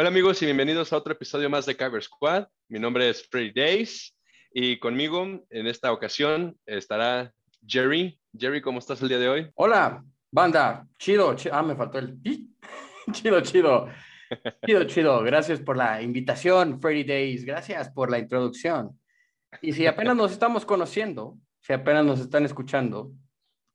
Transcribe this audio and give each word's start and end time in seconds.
Hola 0.00 0.08
amigos 0.08 0.40
y 0.40 0.46
bienvenidos 0.46 0.94
a 0.94 0.96
otro 0.96 1.12
episodio 1.12 1.50
más 1.50 1.66
de 1.66 1.76
Kyber 1.76 2.02
Squad. 2.02 2.46
Mi 2.70 2.78
nombre 2.78 3.10
es 3.10 3.28
Freddy 3.28 3.52
Days 3.52 4.16
y 4.50 4.78
conmigo 4.78 5.44
en 5.50 5.66
esta 5.66 5.92
ocasión 5.92 6.56
estará 6.64 7.30
Jerry. 7.66 8.18
Jerry, 8.34 8.62
¿cómo 8.62 8.78
estás 8.78 9.02
el 9.02 9.10
día 9.10 9.18
de 9.18 9.28
hoy? 9.28 9.50
Hola, 9.56 10.02
banda. 10.32 10.86
Chido. 10.98 11.36
ah, 11.52 11.62
me 11.62 11.76
faltó 11.76 11.98
el 11.98 12.16
chido, 13.12 13.42
chido. 13.42 13.88
Chido, 14.64 14.84
chido. 14.84 15.22
Gracias 15.22 15.60
por 15.60 15.76
la 15.76 16.00
invitación, 16.00 16.80
Freddy 16.80 17.04
Days. 17.04 17.44
Gracias 17.44 17.90
por 17.90 18.10
la 18.10 18.18
introducción. 18.18 18.98
Y 19.60 19.74
si 19.74 19.84
apenas 19.84 20.16
nos 20.16 20.32
estamos 20.32 20.64
conociendo, 20.64 21.36
si 21.60 21.74
apenas 21.74 22.06
nos 22.06 22.20
están 22.20 22.46
escuchando, 22.46 23.12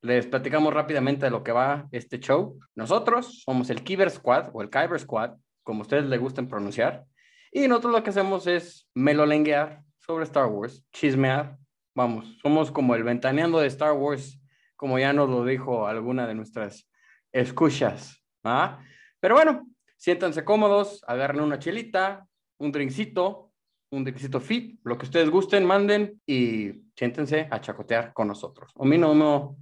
les 0.01 0.25
platicamos 0.25 0.73
rápidamente 0.73 1.27
de 1.27 1.31
lo 1.31 1.43
que 1.43 1.51
va 1.51 1.87
este 1.91 2.19
show. 2.19 2.57
Nosotros 2.73 3.43
somos 3.45 3.69
el 3.69 3.83
Kyber 3.83 4.09
Squad 4.09 4.49
o 4.53 4.63
el 4.63 4.71
Kyber 4.71 4.99
Squad 4.99 5.35
como 5.65 5.81
ustedes 5.81 6.05
le 6.05 6.17
gusten 6.17 6.47
pronunciar. 6.47 7.05
Y 7.51 7.67
nosotros 7.67 7.91
lo 7.93 8.03
que 8.03 8.11
hacemos 8.11 8.47
es 8.47 8.87
melolenguear 8.93 9.83
sobre 9.99 10.23
Star 10.23 10.45
Wars, 10.45 10.85
chismear. 10.93 11.57
Vamos, 11.93 12.37
somos 12.41 12.71
como 12.71 12.95
el 12.95 13.03
ventaneando 13.03 13.59
de 13.59 13.67
Star 13.67 13.93
Wars, 13.93 14.39
como 14.75 14.99
ya 14.99 15.11
nos 15.11 15.29
lo 15.29 15.43
dijo 15.43 15.87
alguna 15.87 16.27
de 16.27 16.35
nuestras 16.35 16.89
escuchas. 17.33 18.21
¿ah? 18.43 18.79
Pero 19.19 19.35
bueno, 19.35 19.67
siéntanse 19.97 20.45
cómodos, 20.45 21.03
agarren 21.07 21.41
una 21.41 21.59
chelita, 21.59 22.27
un 22.59 22.71
drinkcito, 22.71 23.51
un 23.91 24.03
drinkcito 24.03 24.39
fit, 24.39 24.79
lo 24.83 24.97
que 24.97 25.05
ustedes 25.05 25.29
gusten, 25.29 25.65
manden 25.65 26.21
y 26.25 26.83
siéntense 26.95 27.47
a 27.49 27.61
chacotear 27.61 28.13
con 28.13 28.27
nosotros. 28.27 28.71
O 28.75 28.85
mí 28.85 28.97
no, 28.97 29.57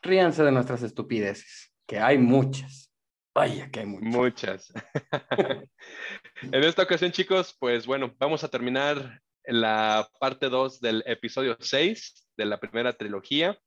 ríanse 0.00 0.42
de 0.44 0.52
nuestras 0.52 0.82
estupideces, 0.82 1.74
que 1.86 1.98
hay 1.98 2.18
muchas. 2.18 2.91
Vaya 3.34 3.70
que 3.70 3.80
hay 3.80 3.86
muchas. 3.86 4.72
en 6.42 6.64
esta 6.64 6.82
ocasión, 6.82 7.12
chicos, 7.12 7.56
pues 7.58 7.86
bueno, 7.86 8.14
vamos 8.18 8.44
a 8.44 8.48
terminar 8.48 9.22
la 9.44 10.06
parte 10.20 10.50
2 10.50 10.80
del 10.80 11.02
episodio 11.06 11.56
6 11.58 12.28
de 12.36 12.44
la 12.44 12.60
primera 12.60 12.92
trilogía. 12.92 13.58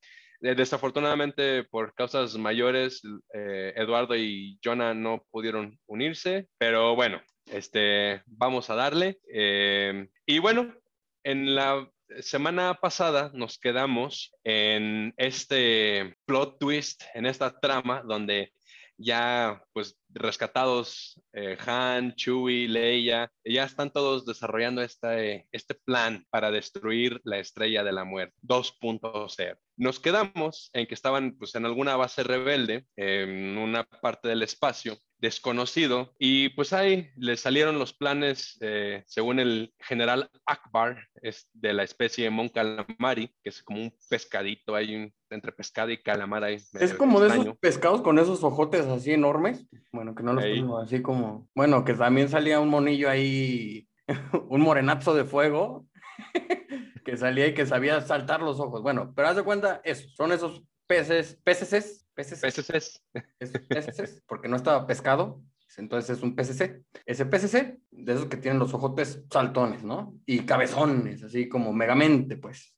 Eh, 0.42 0.54
desafortunadamente, 0.54 1.64
por 1.64 1.96
causas 1.96 2.38
mayores, 2.38 3.02
eh, 3.34 3.74
Eduardo 3.76 4.16
y 4.16 4.60
Jonah 4.64 4.94
no 4.94 5.26
pudieron 5.32 5.80
unirse, 5.88 6.48
pero 6.60 6.96
bueno, 6.96 7.22
este, 7.48 8.22
vamos 8.28 8.70
a 8.70 8.76
darle. 8.76 9.18
Eh, 9.34 10.08
y 10.28 10.38
bueno, 10.38 10.76
en 11.24 11.56
la 11.56 11.90
semana 12.20 12.76
pasada 12.76 13.32
nos 13.34 13.58
quedamos 13.58 14.32
en 14.44 15.12
este 15.18 16.16
plot 16.26 16.60
twist, 16.60 17.02
en 17.16 17.26
esta 17.26 17.60
trama 17.60 18.04
donde 18.06 18.54
ya 18.98 19.62
pues 19.74 19.98
rescatados 20.10 21.22
eh, 21.34 21.58
Han, 21.66 22.16
Chewie, 22.16 22.68
Leia, 22.68 23.32
ya 23.44 23.64
están 23.64 23.92
todos 23.92 24.26
desarrollando 24.26 24.82
este, 24.82 25.48
este 25.52 25.76
plan 25.76 26.26
para 26.30 26.52
destruir 26.52 27.20
la 27.24 27.40
estrella 27.40 27.84
de 27.84 27.92
la 27.92 28.06
muerte 28.06 28.36
2.0. 28.44 29.58
Nos 29.78 30.00
quedamos 30.00 30.70
en 30.74 30.88
que 30.88 30.94
estaban 30.94 31.38
pues 31.38 31.56
en 31.56 31.66
alguna 31.66 31.96
base 31.98 32.24
rebelde 32.24 32.86
en 32.96 33.58
una 33.58 33.84
parte 33.84 34.30
del 34.30 34.44
espacio 34.44 34.98
desconocido 35.20 36.14
y 36.20 36.50
pues 36.50 36.74
ahí 36.74 37.10
le 37.16 37.38
salieron 37.38 37.80
los 37.80 37.94
planes 37.94 38.58
eh, 38.62 39.04
según 39.08 39.40
el 39.40 39.74
general 39.80 40.30
Akbar 40.46 41.08
es 41.22 41.50
de 41.54 41.74
la 41.74 41.84
especie 41.84 42.30
Mon 42.30 42.50
Calamari 42.50 43.28
que 43.42 43.50
es 43.50 43.64
como 43.64 43.82
un 43.82 43.94
pescadito 44.10 44.76
hay 44.76 45.12
entre 45.30 45.52
pescado 45.52 45.90
y 45.92 46.02
calamar 46.02 46.44
ahí 46.44 46.58
es 46.74 46.94
como 46.94 47.20
de 47.22 47.30
esos 47.30 47.58
pescados 47.58 48.02
con 48.02 48.20
esos 48.20 48.44
ojotes 48.44 48.86
así 48.88 49.12
enormes 49.12 49.66
bueno 49.92 50.14
que 50.16 50.24
no 50.24 50.34
los 50.34 50.44
tengo 50.44 50.78
así 50.80 51.02
como 51.02 51.48
bueno 51.56 51.86
que 51.86 51.94
también 51.94 52.30
salía 52.30 52.60
un 52.60 52.70
monillo 52.70 53.10
ahí 53.10 53.88
un 54.50 54.62
morenazo 54.62 55.16
de 55.16 55.26
fuego 55.26 55.88
que 57.06 57.18
salía 57.18 57.48
y 57.48 57.54
que 57.54 57.66
sabía 57.66 58.02
saltar 58.02 58.42
los 58.42 58.60
ojos. 58.60 58.82
Bueno 58.82 59.14
pero 59.16 59.28
haz 59.28 59.36
de 59.36 59.44
cuenta 59.44 59.82
eso 59.84 60.08
son 60.16 60.32
esos 60.32 60.64
peces 60.88 61.40
peces 61.44 62.05
PCC. 62.16 63.02
PCC. 63.40 64.24
porque 64.26 64.48
no 64.48 64.56
estaba 64.56 64.88
pescado, 64.88 65.42
entonces 65.78 66.18
es 66.18 66.24
un 66.24 66.36
PCC. 66.36 66.84
Ese 67.06 67.26
PCC, 67.26 67.78
de 67.92 68.14
esos 68.14 68.28
que 68.28 68.38
tienen 68.38 68.60
los 68.60 68.74
ojotes 68.74 69.24
saltones, 69.32 69.84
¿no? 69.84 70.18
Y 70.26 70.40
cabezones, 70.42 71.24
así 71.24 71.50
como 71.50 71.74
megamente, 71.74 72.38
pues. 72.38 72.76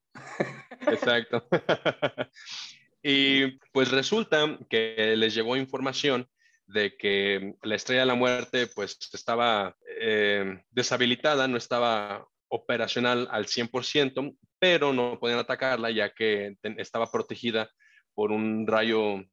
Exacto. 0.88 1.48
y 3.04 3.58
pues 3.72 3.92
resulta 3.92 4.58
que 4.70 5.16
les 5.16 5.36
llegó 5.36 5.56
información 5.56 6.28
de 6.66 6.98
que 6.98 7.56
la 7.62 7.76
estrella 7.76 8.02
de 8.02 8.08
la 8.08 8.16
muerte 8.16 8.68
pues 8.68 8.98
estaba 9.14 9.78
eh, 10.02 10.62
deshabilitada, 10.72 11.48
no 11.48 11.58
estaba 11.58 12.28
operacional 12.50 13.28
al 13.32 13.46
100%, 13.46 14.38
pero 14.60 14.92
no 14.92 15.20
podían 15.20 15.40
atacarla 15.40 15.92
ya 15.92 16.14
que 16.14 16.58
estaba 16.78 17.10
protegida 17.12 17.70
por 18.18 18.32
un 18.32 18.66
rayo, 18.66 19.24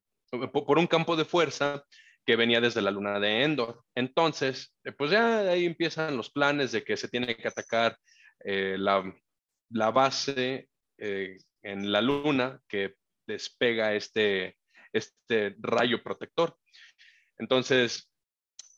por 0.52 0.78
un 0.78 0.86
campo 0.86 1.16
de 1.16 1.24
fuerza 1.24 1.86
que 2.26 2.36
venía 2.36 2.60
desde 2.60 2.82
la 2.82 2.90
luna 2.90 3.18
de 3.18 3.42
Endor. 3.42 3.82
Entonces, 3.94 4.76
eh, 4.84 4.92
pues 4.92 5.10
ya 5.10 5.38
ahí 5.38 5.64
empiezan 5.64 6.18
los 6.18 6.30
planes 6.30 6.70
de 6.70 6.84
que 6.84 6.98
se 6.98 7.08
tiene 7.08 7.34
que 7.34 7.48
atacar 7.48 7.96
eh, 8.40 8.76
la, 8.78 9.02
la, 9.70 9.90
base 9.90 10.68
eh, 10.98 11.38
en 11.62 11.90
la 11.90 12.02
luna 12.02 12.60
que 12.68 12.96
despega 13.26 13.94
este, 13.94 14.58
este 14.92 15.56
rayo 15.60 16.02
protector. 16.02 16.54
Entonces, 17.38 18.12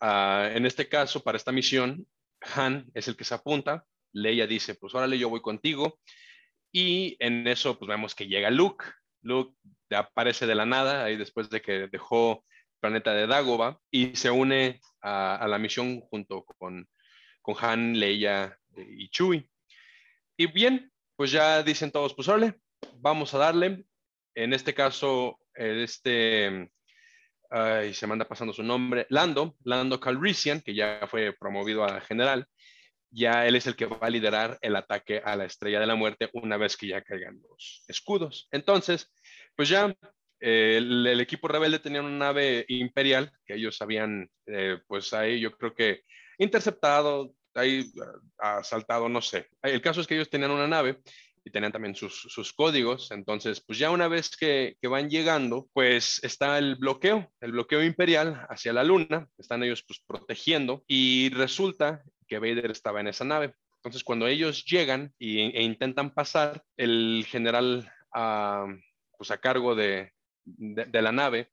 ah, 0.00 0.48
en 0.54 0.66
este 0.66 0.88
caso, 0.88 1.20
para 1.24 1.36
esta 1.36 1.50
misión, 1.50 2.06
Han 2.54 2.86
es 2.94 3.08
el 3.08 3.16
que 3.16 3.24
se 3.24 3.34
apunta. 3.34 3.84
Leia 4.12 4.46
dice, 4.46 4.76
pues 4.76 4.94
órale, 4.94 5.18
yo 5.18 5.28
voy 5.28 5.40
contigo. 5.40 5.98
Y 6.70 7.16
en 7.18 7.48
eso, 7.48 7.76
pues 7.76 7.88
vemos 7.88 8.14
que 8.14 8.28
llega 8.28 8.50
Luke. 8.50 8.84
Luke 9.22 9.54
aparece 9.90 10.46
de 10.46 10.54
la 10.54 10.66
nada, 10.66 11.04
ahí 11.04 11.16
después 11.16 11.50
de 11.50 11.60
que 11.60 11.88
dejó 11.88 12.44
el 12.74 12.80
planeta 12.80 13.14
de 13.14 13.26
Dagoba 13.26 13.78
y 13.90 14.16
se 14.16 14.30
une 14.30 14.80
a, 15.02 15.46
la 15.48 15.58
misión 15.58 16.00
junto 16.00 16.44
con, 16.44 16.88
con, 17.42 17.56
Han, 17.60 17.98
Leia 17.98 18.58
y 18.76 19.08
Chewie. 19.08 19.48
Y 20.36 20.46
bien, 20.46 20.92
pues 21.16 21.30
ya 21.30 21.62
dicen 21.62 21.90
todos, 21.90 22.14
pues 22.14 22.28
vamos 22.96 23.32
a 23.34 23.38
darle. 23.38 23.84
En 24.34 24.52
este 24.52 24.74
caso, 24.74 25.38
este, 25.54 26.70
se 27.92 28.06
manda 28.06 28.28
pasando 28.28 28.52
su 28.52 28.62
nombre, 28.62 29.06
Lando, 29.08 29.56
Lando 29.64 29.98
Calrissian, 29.98 30.60
que 30.60 30.74
ya 30.74 31.06
fue 31.08 31.32
promovido 31.32 31.84
a 31.84 32.00
general, 32.00 32.46
ya 33.16 33.46
él 33.46 33.56
es 33.56 33.66
el 33.66 33.76
que 33.76 33.86
va 33.86 33.98
a 34.02 34.10
liderar 34.10 34.58
el 34.60 34.76
ataque 34.76 35.22
a 35.24 35.36
la 35.36 35.46
estrella 35.46 35.80
de 35.80 35.86
la 35.86 35.94
muerte 35.94 36.28
una 36.34 36.58
vez 36.58 36.76
que 36.76 36.88
ya 36.88 37.02
caigan 37.02 37.40
los 37.48 37.82
escudos. 37.88 38.46
Entonces, 38.50 39.10
pues 39.56 39.70
ya 39.70 39.96
eh, 40.38 40.76
el, 40.76 41.20
equipo 41.20 41.48
rebelde 41.48 41.78
tenía 41.78 42.02
una 42.02 42.10
nave 42.10 42.66
imperial 42.68 43.32
que 43.46 43.54
ellos 43.54 43.80
habían, 43.80 44.28
eh, 44.46 44.78
pues 44.86 45.14
ahí 45.14 45.40
yo 45.40 45.50
creo 45.56 45.74
que 45.74 46.02
interceptado, 46.36 47.32
ahí 47.54 47.90
asaltado, 48.38 49.08
no 49.08 49.22
sé. 49.22 49.48
El 49.62 49.80
caso 49.80 50.02
es 50.02 50.06
que 50.06 50.14
ellos 50.14 50.28
tenían 50.28 50.50
una 50.50 50.68
nave 50.68 50.98
y 51.42 51.50
tenían 51.50 51.72
también 51.72 51.94
sus, 51.94 52.52
códigos. 52.54 53.10
Entonces, 53.12 53.62
pues 53.66 53.78
ya 53.78 53.90
una 53.90 54.08
vez 54.08 54.36
que, 54.36 54.76
que, 54.78 54.88
van 54.88 55.08
llegando, 55.08 55.68
pues 55.72 56.22
está 56.22 56.58
el 56.58 56.74
bloqueo, 56.74 57.32
el 57.40 57.52
bloqueo 57.52 57.82
imperial 57.82 58.44
hacia 58.50 58.74
la 58.74 58.84
luna. 58.84 59.26
Están 59.38 59.62
ellos 59.62 59.82
pues 59.86 60.02
protegiendo 60.06 60.84
y 60.86 61.30
resulta 61.30 62.02
que 62.26 62.38
Vader 62.38 62.70
estaba 62.70 63.00
en 63.00 63.08
esa 63.08 63.24
nave. 63.24 63.54
Entonces, 63.76 64.04
cuando 64.04 64.26
ellos 64.26 64.64
llegan 64.64 65.14
e, 65.18 65.62
intentan 65.62 66.12
pasar, 66.12 66.62
el 66.76 67.24
general 67.28 67.90
ah, 68.14 68.66
pues 69.16 69.30
a 69.30 69.38
cargo 69.38 69.74
de, 69.74 70.12
de, 70.44 71.02
la 71.02 71.12
nave 71.12 71.50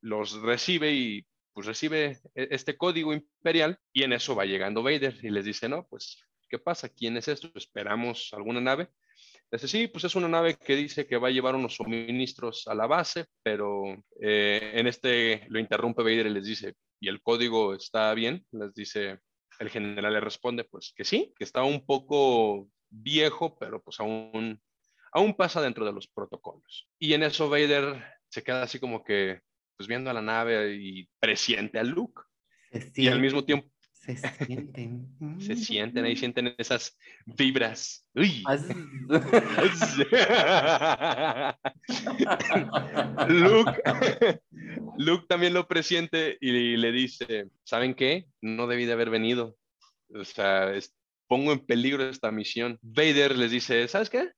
los 0.00 0.40
recibe 0.42 0.92
y 0.92 1.26
pues 1.52 1.66
recibe 1.66 2.18
e, 2.34 2.48
este 2.50 2.76
código 2.76 3.12
imperial 3.12 3.78
y 3.92 4.02
en 4.02 4.12
eso 4.12 4.34
va 4.34 4.44
llegando 4.44 4.82
Vader 4.82 5.18
y 5.22 5.30
les 5.30 5.44
dice, 5.44 5.68
no, 5.68 5.86
pues, 5.88 6.24
¿qué 6.48 6.58
pasa? 6.58 6.88
¿Quién 6.88 7.16
es 7.16 7.28
esto? 7.28 7.50
¿Esperamos 7.54 8.30
alguna 8.32 8.60
nave? 8.60 8.88
Dice, 9.50 9.68
sí, 9.68 9.86
pues 9.86 10.04
es 10.04 10.14
una 10.14 10.28
nave 10.28 10.56
que 10.56 10.74
dice 10.74 11.06
que 11.06 11.18
va 11.18 11.28
a 11.28 11.30
llevar 11.30 11.54
unos 11.54 11.76
suministros 11.76 12.66
a 12.68 12.74
la 12.74 12.86
base, 12.86 13.26
pero 13.42 13.82
eh, 14.20 14.72
en 14.74 14.86
este 14.86 15.44
lo 15.48 15.58
interrumpe 15.58 16.02
Vader 16.02 16.26
y 16.26 16.30
les 16.30 16.46
dice, 16.46 16.74
¿y 16.98 17.08
el 17.08 17.20
código 17.20 17.74
está 17.74 18.14
bien? 18.14 18.46
Les 18.50 18.72
dice, 18.72 19.18
el 19.58 19.70
general 19.70 20.12
le 20.12 20.20
responde, 20.20 20.64
pues 20.64 20.92
que 20.96 21.04
sí, 21.04 21.32
que 21.36 21.44
está 21.44 21.62
un 21.62 21.84
poco 21.84 22.68
viejo, 22.90 23.56
pero 23.58 23.82
pues 23.82 24.00
aún 24.00 24.60
aún 25.12 25.34
pasa 25.34 25.60
dentro 25.60 25.84
de 25.84 25.92
los 25.92 26.08
protocolos. 26.08 26.88
Y 26.98 27.12
en 27.12 27.22
eso 27.22 27.48
Vader 27.48 28.02
se 28.28 28.42
queda 28.42 28.62
así 28.62 28.80
como 28.80 29.04
que, 29.04 29.40
pues 29.76 29.86
viendo 29.86 30.10
a 30.10 30.14
la 30.14 30.22
nave 30.22 30.74
y 30.74 31.08
presiente 31.20 31.78
a 31.78 31.84
Luke. 31.84 32.22
y 32.94 33.08
al 33.08 33.20
mismo 33.20 33.44
tiempo, 33.44 33.68
Se 34.04 34.16
sienten. 34.16 35.06
Se 35.38 35.54
sienten, 35.54 36.04
ahí 36.04 36.16
sienten 36.16 36.52
esas 36.58 36.98
vibras. 37.24 38.04
Uy. 38.16 38.42
Luke, 43.28 43.80
Luke 44.98 45.26
también 45.28 45.54
lo 45.54 45.68
presiente 45.68 46.36
y 46.40 46.76
le 46.76 46.90
dice, 46.90 47.48
¿saben 47.62 47.94
qué? 47.94 48.26
No 48.40 48.66
debí 48.66 48.86
de 48.86 48.94
haber 48.94 49.10
venido. 49.10 49.56
O 50.12 50.24
sea, 50.24 50.72
pongo 51.28 51.52
en 51.52 51.64
peligro 51.64 52.02
esta 52.08 52.32
misión. 52.32 52.80
Vader 52.82 53.38
les 53.38 53.52
dice, 53.52 53.86
¿sabes 53.86 54.10
qué? 54.10 54.32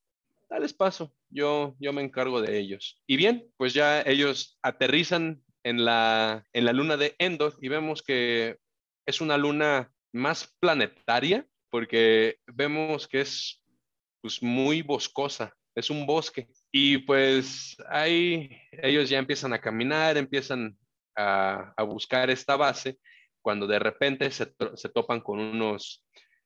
Dales 0.50 0.74
paso, 0.74 1.14
yo, 1.30 1.74
yo 1.80 1.94
me 1.94 2.02
encargo 2.02 2.42
de 2.42 2.58
ellos. 2.58 3.00
Y 3.06 3.16
bien, 3.16 3.46
pues 3.56 3.72
ya 3.72 4.02
ellos 4.02 4.58
aterrizan 4.60 5.42
en 5.62 5.86
la, 5.86 6.44
en 6.52 6.66
la 6.66 6.74
luna 6.74 6.98
de 6.98 7.14
Endor 7.18 7.54
y 7.62 7.68
vemos 7.68 8.02
que 8.02 8.58
es 9.06 9.20
una 9.20 9.36
luna 9.36 9.90
más 10.12 10.54
planetaria 10.60 11.46
porque 11.70 12.38
vemos 12.46 13.08
que 13.08 13.22
es 13.22 13.62
pues, 14.20 14.42
muy 14.42 14.82
boscosa, 14.82 15.54
es 15.74 15.90
un 15.90 16.06
bosque. 16.06 16.48
Y 16.70 16.98
pues 16.98 17.76
ahí 17.88 18.50
ellos 18.70 19.08
ya 19.08 19.18
empiezan 19.18 19.52
a 19.52 19.60
caminar, 19.60 20.16
empiezan 20.16 20.76
a, 21.16 21.74
a 21.76 21.82
buscar 21.82 22.30
esta 22.30 22.56
base, 22.56 22.98
cuando 23.44 23.66
de 23.66 23.78
repente 23.78 24.30
se, 24.30 24.54
se 24.74 24.88
topan 24.88 25.20
con 25.20 25.38
unos 25.38 26.02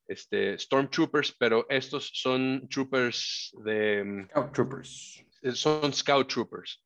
este, 0.09 0.59
Stormtroopers, 0.59 1.37
pero 1.39 1.65
estos 1.69 2.11
son 2.13 2.67
troopers 2.69 3.55
de... 3.65 4.27
Scout 4.31 4.53
Troopers. 4.53 5.25
Son 5.55 5.93
Scout 5.93 6.29
Troopers. 6.29 6.85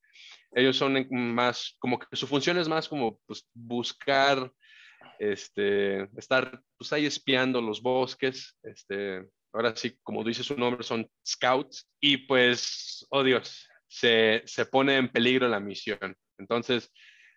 Ellos 0.54 0.76
son 0.76 1.06
más, 1.10 1.76
como 1.78 1.98
que 1.98 2.14
su 2.14 2.26
función 2.26 2.58
es 2.58 2.68
más 2.68 2.88
como 2.88 3.18
pues, 3.26 3.48
buscar, 3.54 4.52
este, 5.18 6.04
estar 6.18 6.62
pues, 6.76 6.92
ahí 6.92 7.06
espiando 7.06 7.60
los 7.60 7.82
bosques, 7.82 8.58
este, 8.62 9.24
ahora 9.52 9.74
sí, 9.76 9.96
como 10.02 10.24
dice 10.24 10.42
su 10.42 10.56
nombre, 10.56 10.82
son 10.82 11.08
scouts, 11.26 11.88
y 12.00 12.18
pues, 12.18 13.06
oh 13.10 13.22
Dios, 13.22 13.68
se, 13.88 14.42
se 14.46 14.66
pone 14.66 14.96
en 14.96 15.10
peligro 15.10 15.48
la 15.48 15.60
misión. 15.60 16.16
Entonces, 16.38 16.92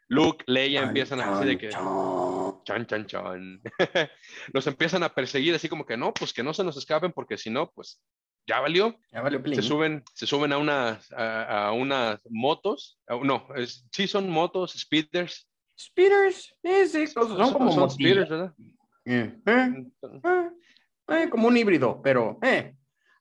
Luke, 0.08 0.44
Leia 0.48 0.84
empiezan 0.84 1.20
a 1.22 1.32
decir 1.32 1.48
de 1.48 1.58
que... 1.58 1.70
Chan, 1.70 2.86
chan, 2.88 3.06
chan. 3.06 3.62
Los 4.54 4.68
empiezan 4.68 5.04
a 5.04 5.14
perseguir 5.14 5.54
así 5.56 5.70
como 5.70 5.86
que 5.86 5.98
no, 5.98 6.14
pues 6.14 6.34
que 6.34 6.44
no 6.44 6.54
se 6.54 6.64
nos 6.64 6.78
escapen 6.78 7.12
porque 7.12 7.38
si 7.38 7.50
no, 7.50 7.72
pues 7.72 8.02
ya 8.48 8.60
valió. 8.60 8.98
Ya 9.12 9.22
valió 9.22 9.42
se 9.54 9.62
suben, 9.62 10.04
se 10.14 10.28
suben 10.28 10.54
a 10.54 10.58
unas, 10.58 11.12
a, 11.12 11.72
unas 11.72 12.22
motos. 12.30 13.00
no, 13.24 13.48
sí 13.92 14.08
son 14.08 14.30
motos, 14.30 14.74
speeders. 14.74 15.48
Speeders, 15.78 16.56
sí, 16.64 17.08
son, 17.08 17.54
como 17.54 17.72
son 17.72 17.90
speeders, 17.90 18.30
¿verdad? 18.30 18.54
Eh, 19.06 19.38
eh, 19.46 19.86
eh, 21.10 21.30
como 21.30 21.48
un 21.48 21.58
híbrido, 21.58 22.02
pero 22.02 22.40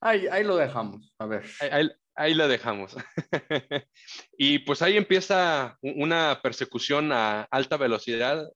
ahí, 0.00 0.26
ahí, 0.28 0.44
lo 0.44 0.56
dejamos. 0.56 1.12
A 1.18 1.26
ver. 1.26 1.44
Ahí, 1.60 1.90
ahí 2.14 2.34
la 2.34 2.48
dejamos. 2.48 2.96
y 4.38 4.60
pues 4.60 4.82
ahí 4.82 4.96
empieza 4.96 5.78
una 5.82 6.40
persecución 6.42 7.12
a 7.12 7.42
alta 7.50 7.76
velocidad. 7.76 8.48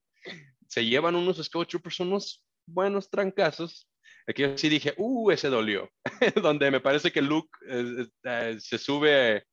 Se 0.69 0.85
llevan 0.85 1.17
unos 1.17 1.43
Scout 1.45 1.69
Troopers, 1.69 2.01
unos 2.01 2.45
buenos 2.67 3.11
trancazos. 3.11 3.89
Aquí 4.27 4.43
yo 4.43 4.59
sí 4.59 4.69
dije, 4.69 4.95
uh, 4.99 5.31
ese 5.31 5.49
dolió. 5.49 5.91
Donde 6.43 6.71
me 6.71 6.81
parece 6.81 7.11
que 7.11 7.23
Luke 7.23 7.49
eh, 7.67 8.07
eh, 8.25 8.57
se 8.61 8.79
sube 8.79 9.45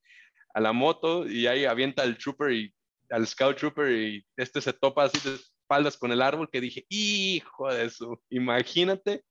a 0.53 0.59
la 0.59 0.73
moto 0.73 1.27
y 1.27 1.47
ahí 1.47 1.65
avienta 1.65 2.03
al 2.03 2.17
Trooper 2.17 2.51
y 2.51 2.73
al 3.09 3.27
Scout 3.27 3.57
Trooper 3.57 3.91
y 3.91 4.25
este 4.37 4.61
se 4.61 4.73
topa 4.73 5.03
así 5.03 5.19
de 5.27 5.35
espaldas 5.35 5.97
con 5.97 6.11
el 6.11 6.21
árbol 6.21 6.49
que 6.51 6.61
dije, 6.61 6.85
hijo 6.89 7.73
de 7.73 7.85
eso, 7.85 8.21
imagínate. 8.29 9.23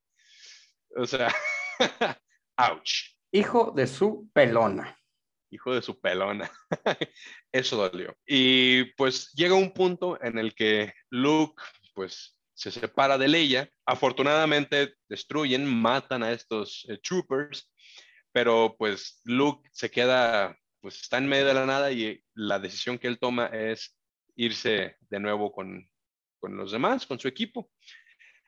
O 0.97 1.07
sea, 1.07 1.35
ouch. 2.57 3.15
Hijo 3.33 3.73
de 3.75 3.87
su 3.87 4.31
pelona. 4.33 4.97
Hijo 5.51 5.75
de 5.75 5.83
su 5.83 6.01
pelona. 6.01 6.51
Eso 7.53 7.77
dolió. 7.77 8.17
Y 8.27 8.85
pues 8.95 9.33
llega 9.33 9.55
un 9.55 9.73
punto 9.73 10.23
en 10.23 10.39
el 10.39 10.55
que 10.55 10.93
Luke, 11.11 11.63
pues 11.95 12.39
se 12.55 12.71
separa 12.71 13.19
de 13.19 13.29
Leia. 13.29 13.71
Afortunadamente 13.87 14.95
destruyen, 15.09 15.67
matan 15.67 16.23
a 16.23 16.33
estos 16.33 16.87
eh, 16.89 16.99
troopers, 16.99 17.71
pero 18.33 18.77
pues 18.79 19.21
Luke 19.25 19.69
se 19.73 19.91
queda, 19.91 20.57
pues 20.85 21.01
está 21.01 21.17
en 21.17 21.27
medio 21.27 21.47
de 21.47 21.55
la 21.55 21.65
nada 21.65 21.91
y 21.91 22.23
la 22.35 22.59
decisión 22.59 22.99
que 22.99 23.07
él 23.07 23.19
toma 23.19 23.47
es 23.47 23.99
irse 24.37 24.99
de 25.09 25.19
nuevo 25.19 25.51
con, 25.51 25.89
con 26.39 26.59
los 26.59 26.73
demás, 26.73 27.07
con 27.07 27.19
su 27.19 27.27
equipo. 27.27 27.71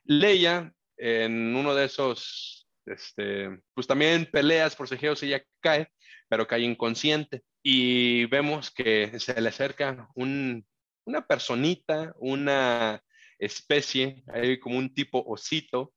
Leia, 0.05 0.71
en 0.99 1.57
uno 1.57 1.75
de 1.75 1.87
esos 1.87 2.69
este, 2.85 3.63
pues 3.73 3.87
también 3.87 4.29
peleas, 4.31 4.77
forcejeos, 4.77 5.23
ella 5.23 5.43
cae, 5.63 5.89
pero 6.29 6.47
cae 6.47 6.61
inconsciente. 6.61 7.43
Y 7.63 8.27
vemos 8.27 8.71
que 8.71 9.19
se 9.19 9.41
le 9.41 9.49
acerca 9.49 10.07
una 10.15 11.27
personita, 11.27 12.13
una 12.19 13.03
especie, 13.39 14.25
ahí 14.29 14.61
como 14.61 14.77
un 14.77 14.93
tipo 14.93 15.25
osito, 15.27 15.95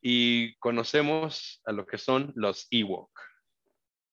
y 0.00 0.56
conocemos 0.56 1.60
a 1.66 1.72
lo 1.72 1.84
que 1.84 1.98
son 1.98 2.32
los 2.34 2.66
Ewok. 2.70 3.10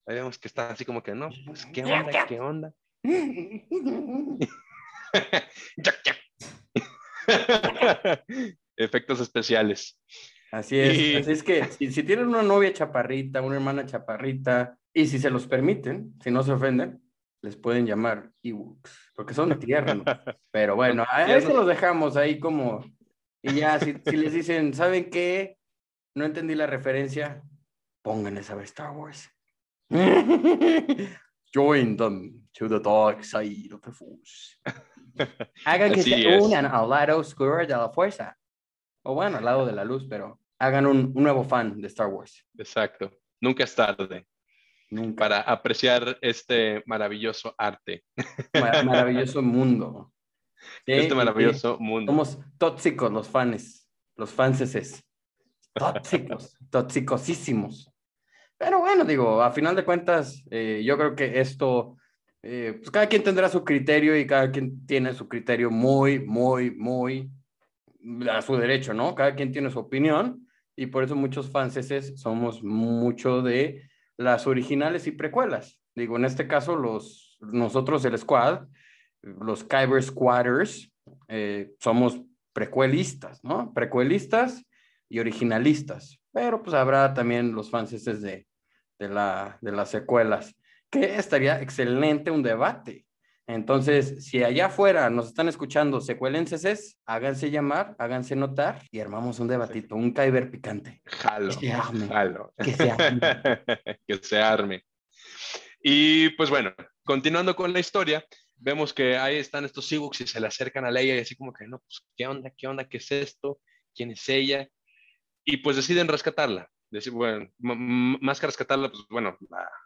Ahí 0.07 0.15
vemos 0.15 0.37
que 0.39 0.47
está 0.47 0.71
así 0.71 0.85
como 0.85 1.03
que, 1.03 1.13
no, 1.13 1.29
pues, 1.45 1.65
¿qué 1.67 1.83
onda? 1.83 2.25
¿Qué 2.27 2.39
onda? 2.39 2.73
Efectos 8.77 9.19
especiales. 9.19 9.99
Así 10.51 10.79
es. 10.79 11.21
Así 11.21 11.31
es 11.31 11.43
que 11.43 11.63
si, 11.65 12.03
tienen 12.03 12.27
una 12.27 12.41
novia 12.41 12.73
chaparrita, 12.73 13.41
una 13.41 13.55
hermana 13.55 13.85
chaparrita, 13.85 14.77
y 14.93 15.07
si 15.07 15.19
se 15.19 15.29
los 15.29 15.47
permiten, 15.47 16.13
si 16.21 16.31
no 16.31 16.43
se 16.43 16.51
ofenden, 16.51 17.01
les 17.41 17.55
pueden 17.55 17.85
llamar 17.85 18.31
Ewoks, 18.43 19.13
porque 19.15 19.33
son 19.33 19.57
tiernos. 19.59 20.05
Pero 20.51 20.75
bueno, 20.75 21.05
a 21.09 21.33
eso 21.33 21.53
los 21.53 21.67
dejamos 21.67 22.17
ahí 22.17 22.39
como. 22.39 22.83
Y 23.41 23.55
ya, 23.55 23.79
si, 23.79 23.93
les 23.93 24.33
dicen, 24.33 24.73
¿saben 24.73 25.09
qué? 25.09 25.57
No 26.15 26.25
entendí 26.25 26.53
la 26.53 26.67
referencia, 26.67 27.41
pónganles 28.03 28.49
a 28.51 28.55
ver 28.55 28.65
Star 28.65 28.91
Wars. 28.91 29.29
Join 31.53 31.97
them 31.97 32.47
to 32.53 32.67
the 32.69 32.79
dark 32.79 33.23
side 33.23 33.73
of 33.73 33.81
the 33.81 33.91
Force. 33.91 34.57
Hagan 35.65 35.93
que 35.93 36.01
se 36.01 36.39
unan 36.39 36.65
al 36.65 36.89
lado 36.89 37.19
oscuro 37.19 37.57
de 37.57 37.67
la 37.67 37.89
fuerza. 37.89 38.37
O 39.03 39.13
bueno, 39.13 39.37
al 39.37 39.45
lado 39.45 39.65
de 39.65 39.73
la 39.73 39.83
luz, 39.83 40.05
pero 40.09 40.39
hagan 40.59 40.85
un, 40.85 41.13
nuevo 41.13 41.43
fan 41.43 41.81
de 41.81 41.87
Star 41.87 42.07
Wars. 42.07 42.45
Exacto. 42.57 43.11
Nunca 43.41 43.63
es 43.63 43.75
tarde. 43.75 44.25
Nunca. 44.89 45.19
Para 45.19 45.41
apreciar 45.41 46.17
este 46.21 46.83
maravilloso 46.85 47.53
arte. 47.57 48.03
maravilloso 48.53 49.41
mundo. 49.41 50.13
Este 50.85 51.15
maravilloso 51.15 51.77
mundo. 51.79 52.11
Somos 52.11 52.39
tóxicos 52.57 53.11
los 53.11 53.27
fans, 53.27 53.89
los 54.15 54.31
fanses. 54.31 55.03
Tóxicos, 55.73 56.57
tóxicosísimos. 56.69 57.90
Pero 58.61 58.79
bueno, 58.79 59.03
digo, 59.05 59.41
a 59.41 59.51
final 59.51 59.75
de 59.75 59.83
cuentas, 59.83 60.43
eh, 60.51 60.83
yo 60.85 60.95
creo 60.95 61.15
que 61.15 61.39
esto, 61.39 61.97
eh, 62.43 62.75
pues 62.77 62.91
cada 62.91 63.07
quien 63.07 63.23
tendrá 63.23 63.49
su 63.49 63.63
criterio 63.63 64.15
y 64.15 64.27
cada 64.27 64.51
quien 64.51 64.85
tiene 64.85 65.15
su 65.15 65.27
criterio 65.27 65.71
muy, 65.71 66.19
muy, 66.19 66.69
muy 66.69 67.31
a 68.29 68.39
su 68.43 68.55
derecho, 68.57 68.93
¿no? 68.93 69.15
Cada 69.15 69.33
quien 69.33 69.51
tiene 69.51 69.71
su 69.71 69.79
opinión 69.79 70.47
y 70.75 70.85
por 70.85 71.03
eso 71.03 71.15
muchos 71.15 71.49
fanses 71.49 72.21
somos 72.21 72.61
mucho 72.63 73.41
de 73.41 73.89
las 74.15 74.45
originales 74.45 75.07
y 75.07 75.11
precuelas. 75.11 75.79
Digo, 75.95 76.17
en 76.17 76.25
este 76.25 76.47
caso, 76.47 76.75
los, 76.75 77.39
nosotros, 77.41 78.05
el 78.05 78.15
squad, 78.19 78.67
los 79.23 79.63
Kyber 79.63 80.03
Squatters, 80.03 80.93
eh, 81.29 81.71
somos 81.79 82.21
precuelistas, 82.53 83.43
¿no? 83.43 83.73
Precuelistas 83.73 84.63
y 85.09 85.17
originalistas. 85.17 86.19
Pero 86.31 86.61
pues 86.61 86.75
habrá 86.75 87.11
también 87.15 87.53
los 87.53 87.71
fanses 87.71 88.05
de, 88.21 88.45
de, 89.01 89.09
la, 89.09 89.57
de 89.61 89.71
las 89.71 89.89
secuelas, 89.89 90.55
que 90.91 91.15
estaría 91.15 91.59
excelente 91.59 92.29
un 92.29 92.43
debate. 92.43 93.05
Entonces, 93.47 94.23
si 94.25 94.43
allá 94.43 94.67
afuera 94.67 95.09
nos 95.09 95.27
están 95.27 95.49
escuchando 95.49 95.99
secuelenses, 95.99 96.99
háganse 97.05 97.49
llamar, 97.49 97.95
háganse 97.97 98.35
notar 98.35 98.83
y 98.91 98.99
armamos 98.99 99.39
un 99.39 99.47
debatito, 99.47 99.95
un 99.95 100.13
caiber 100.13 100.51
picante. 100.51 101.01
Jalo, 101.05 101.49
que 101.49 101.67
se 101.67 101.73
arme. 101.73 102.07
Jalo. 102.07 102.53
Que 102.57 102.73
se 102.73 102.91
arme. 102.91 103.19
que 104.07 104.17
se 104.21 104.39
arme. 104.39 104.85
Y 105.81 106.29
pues 106.37 106.51
bueno, 106.51 106.71
continuando 107.03 107.55
con 107.55 107.73
la 107.73 107.79
historia, 107.79 108.23
vemos 108.55 108.93
que 108.93 109.17
ahí 109.17 109.37
están 109.37 109.65
estos 109.65 109.91
Ewoks 109.91 110.21
y 110.21 110.27
se 110.27 110.39
le 110.39 110.45
acercan 110.45 110.85
a 110.85 110.91
Leia 110.91 111.15
y 111.15 111.19
así 111.19 111.35
como 111.35 111.51
que, 111.51 111.67
no, 111.67 111.79
pues, 111.79 112.05
¿qué 112.15 112.27
onda? 112.27 112.51
¿Qué 112.55 112.67
onda? 112.67 112.87
¿Qué 112.87 112.97
es 112.97 113.11
esto? 113.11 113.59
¿Quién 113.95 114.11
es 114.11 114.29
ella? 114.29 114.67
Y 115.43 115.57
pues 115.57 115.75
deciden 115.75 116.07
rescatarla. 116.07 116.69
Decir, 116.91 117.13
bueno, 117.13 117.49
más 117.57 118.39
que 118.39 118.47
rescatarla, 118.47 118.89
pues 118.89 119.03
bueno, 119.09 119.37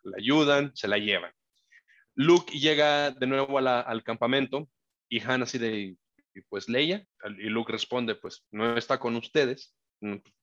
la 0.03 0.17
ayudan, 0.17 0.71
se 0.75 0.88
la 0.88 0.97
llevan. 0.97 1.31
Luke 2.15 2.57
llega 2.57 3.12
de 3.12 3.27
nuevo 3.27 3.59
al 3.59 4.03
campamento 4.03 4.67
y 5.07 5.21
Han 5.21 5.43
así 5.43 5.57
de, 5.57 5.97
pues 6.50 6.67
Leia, 6.67 7.05
y 7.38 7.50
Luke 7.50 7.71
responde, 7.71 8.15
pues 8.15 8.45
no 8.51 8.75
está 8.75 9.00
con 9.00 9.15
ustedes, 9.15 9.75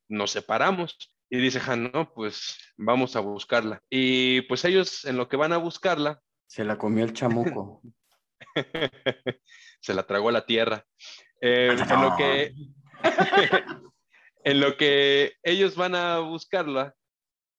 nos 0.08 0.30
separamos. 0.30 0.96
Y 1.28 1.38
dice 1.38 1.60
Han, 1.66 1.90
no, 1.92 2.12
pues 2.14 2.56
vamos 2.76 3.16
a 3.16 3.20
buscarla. 3.20 3.82
Y 3.90 4.42
pues 4.42 4.64
ellos 4.64 5.04
en 5.04 5.16
lo 5.16 5.28
que 5.28 5.36
van 5.36 5.52
a 5.52 5.56
buscarla. 5.56 6.20
Se 6.46 6.64
la 6.64 6.78
comió 6.78 7.04
el 7.04 7.12
chamuco. 7.12 7.82
se 9.80 9.94
la 9.94 10.04
tragó 10.04 10.30
la 10.30 10.46
tierra. 10.46 10.84
Eh, 11.40 11.76
en, 11.76 12.02
lo 12.02 12.16
que, 12.16 12.54
en 14.44 14.60
lo 14.60 14.76
que 14.76 15.34
ellos 15.42 15.76
van 15.76 15.94
a 15.94 16.18
buscarla, 16.18 16.94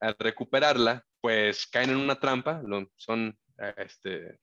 a 0.01 0.13
recuperarla, 0.19 1.05
pues 1.21 1.65
caen 1.67 1.91
en 1.91 1.97
una 1.97 2.19
trampa, 2.19 2.61
son 2.97 3.37
este, 3.77 4.37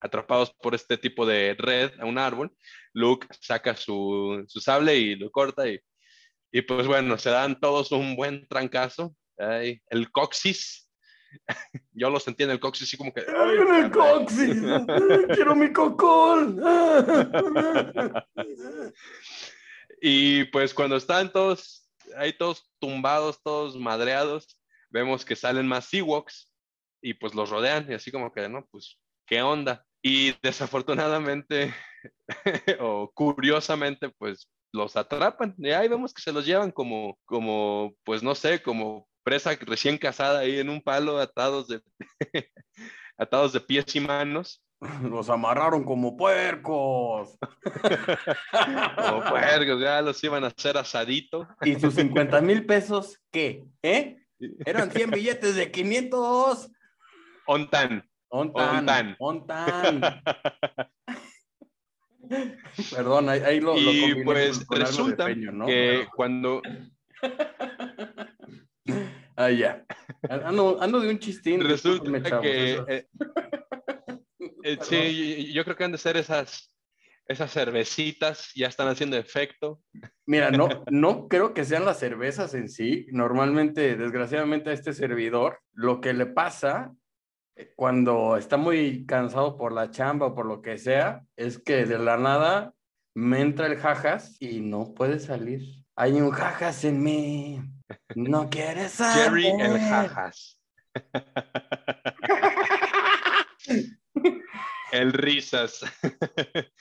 atrapados 0.00 0.52
por 0.54 0.74
este 0.74 0.96
tipo 0.96 1.26
de 1.26 1.54
red 1.58 1.92
a 2.00 2.06
un 2.06 2.18
árbol. 2.18 2.54
Luke 2.92 3.26
saca 3.40 3.76
su, 3.76 4.44
su 4.48 4.60
sable 4.60 4.96
y 4.96 5.16
lo 5.16 5.30
corta 5.30 5.68
y, 5.68 5.78
y, 6.50 6.62
pues 6.62 6.86
bueno, 6.86 7.18
se 7.18 7.30
dan 7.30 7.58
todos 7.60 7.92
un 7.92 8.16
buen 8.16 8.46
trancazo. 8.48 9.14
el 9.36 10.10
coxis. 10.10 10.88
Yo 11.92 12.10
lo 12.10 12.20
sentí 12.20 12.44
en 12.44 12.50
el 12.50 12.60
coxis 12.60 12.88
así 12.88 12.96
como 12.96 13.12
que... 13.12 13.20
¡Ay, 13.20 13.84
el 13.84 13.90
coxis! 13.90 14.56
¡Quiero 15.34 15.54
mi 15.54 15.72
cocol! 15.72 16.62
y 20.02 20.44
pues 20.44 20.74
cuando 20.74 20.96
están 20.96 21.32
todos 21.32 21.81
ahí 22.16 22.32
todos 22.32 22.70
tumbados, 22.80 23.42
todos 23.42 23.76
madreados, 23.76 24.58
vemos 24.90 25.24
que 25.24 25.36
salen 25.36 25.66
más 25.66 25.92
Ewoks 25.92 26.50
y 27.02 27.14
pues 27.14 27.34
los 27.34 27.50
rodean 27.50 27.90
y 27.90 27.94
así 27.94 28.10
como 28.12 28.32
que, 28.32 28.48
no, 28.48 28.66
pues, 28.70 28.98
¿qué 29.26 29.42
onda? 29.42 29.84
Y 30.02 30.34
desafortunadamente 30.42 31.74
o 32.80 33.10
curiosamente, 33.14 34.10
pues 34.10 34.48
los 34.72 34.96
atrapan. 34.96 35.54
Y 35.58 35.70
ahí 35.70 35.88
vemos 35.88 36.12
que 36.12 36.22
se 36.22 36.32
los 36.32 36.46
llevan 36.46 36.70
como, 36.70 37.18
como, 37.24 37.94
pues 38.04 38.22
no 38.22 38.34
sé, 38.34 38.62
como 38.62 39.08
presa 39.22 39.54
recién 39.60 39.98
casada 39.98 40.40
ahí 40.40 40.58
en 40.58 40.68
un 40.68 40.82
palo 40.82 41.18
atados 41.18 41.68
de, 41.68 41.82
atados 43.16 43.52
de 43.52 43.60
pies 43.60 43.94
y 43.94 44.00
manos. 44.00 44.62
Los 45.02 45.30
amarraron 45.30 45.84
como 45.84 46.16
puercos. 46.16 47.38
como 48.96 49.24
puercos, 49.24 49.80
ya 49.80 50.02
los 50.02 50.22
iban 50.24 50.44
a 50.44 50.48
hacer 50.48 50.76
asadito. 50.76 51.48
¿Y 51.62 51.78
sus 51.78 51.94
50 51.94 52.40
mil 52.40 52.66
pesos 52.66 53.20
qué? 53.30 53.64
¿Eh? 53.82 54.16
Eran 54.64 54.90
100 54.90 55.10
billetes 55.12 55.54
de 55.54 55.70
500. 55.70 56.70
Ontan. 57.46 58.04
Ontan. 58.28 59.16
Ontan. 59.18 60.00
Perdón, 62.90 63.28
ahí, 63.28 63.60
lo, 63.60 63.76
Y 63.76 64.24
pues 64.24 64.66
resulta 64.68 65.26
que 65.66 66.06
cuando... 66.16 66.62
Ah, 69.36 69.50
ya. 69.50 69.84
Ando, 70.28 70.80
ando, 70.80 71.00
de 71.00 71.10
un 71.10 71.18
chistín. 71.18 71.60
Resulta 71.60 72.40
que... 72.40 72.82
Eh, 72.88 73.06
sí, 74.82 75.52
yo 75.52 75.64
creo 75.64 75.76
que 75.76 75.84
han 75.84 75.92
de 75.92 75.98
ser 75.98 76.16
esas, 76.16 76.74
esas 77.26 77.52
cervecitas, 77.52 78.52
ya 78.54 78.68
están 78.68 78.88
haciendo 78.88 79.16
efecto. 79.16 79.80
Mira, 80.26 80.50
no, 80.50 80.68
no 80.90 81.28
creo 81.28 81.54
que 81.54 81.64
sean 81.64 81.84
las 81.84 81.98
cervezas 81.98 82.54
en 82.54 82.68
sí. 82.68 83.06
Normalmente, 83.10 83.96
desgraciadamente 83.96 84.70
a 84.70 84.74
este 84.74 84.92
servidor, 84.92 85.60
lo 85.72 86.00
que 86.00 86.12
le 86.12 86.26
pasa 86.26 86.92
eh, 87.56 87.72
cuando 87.76 88.36
está 88.36 88.56
muy 88.56 89.06
cansado 89.06 89.56
por 89.56 89.72
la 89.72 89.90
chamba 89.90 90.26
o 90.26 90.34
por 90.34 90.46
lo 90.46 90.62
que 90.62 90.78
sea, 90.78 91.22
es 91.36 91.58
que 91.58 91.84
de 91.86 91.98
la 91.98 92.16
nada 92.16 92.74
me 93.14 93.40
entra 93.40 93.66
el 93.66 93.76
jajas 93.76 94.36
y 94.40 94.60
no 94.60 94.94
puede 94.94 95.18
salir. 95.18 95.62
Hay 95.96 96.12
un 96.12 96.30
jajas 96.30 96.84
en 96.84 97.02
mí. 97.02 97.60
No 98.14 98.48
quieres 98.48 98.92
saber. 98.92 99.24
Jerry 99.24 99.48
el 99.48 99.78
jajas. 99.78 100.58
el 104.92 105.12
risas. 105.12 105.80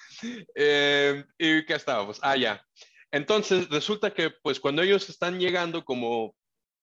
Eh, 0.53 1.25
¿Y 1.39 1.65
qué 1.65 1.73
estábamos? 1.73 2.19
Ah, 2.21 2.37
ya. 2.37 2.63
Entonces, 3.11 3.67
resulta 3.69 4.13
que 4.13 4.29
pues 4.29 4.59
cuando 4.59 4.83
ellos 4.83 5.09
están 5.09 5.39
llegando 5.39 5.83
como 5.83 6.35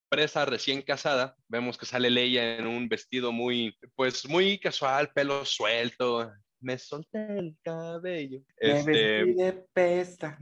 presa 0.09 0.45
recién 0.45 0.83
casada, 0.83 1.37
vemos 1.47 1.79
que 1.79 1.87
sale 1.87 2.11
Leia 2.11 2.57
en 2.57 2.67
un 2.67 2.89
vestido 2.89 3.31
muy, 3.31 3.77
pues 3.95 4.29
muy 4.29 4.59
casual, 4.59 5.13
pelo 5.15 5.45
suelto. 5.45 6.33
Me 6.59 6.77
solté 6.79 7.39
el 7.39 7.57
cabello. 7.63 8.41
Me 8.61 8.81
este, 8.81 8.93
de 8.93 9.65
pesta. 9.73 10.37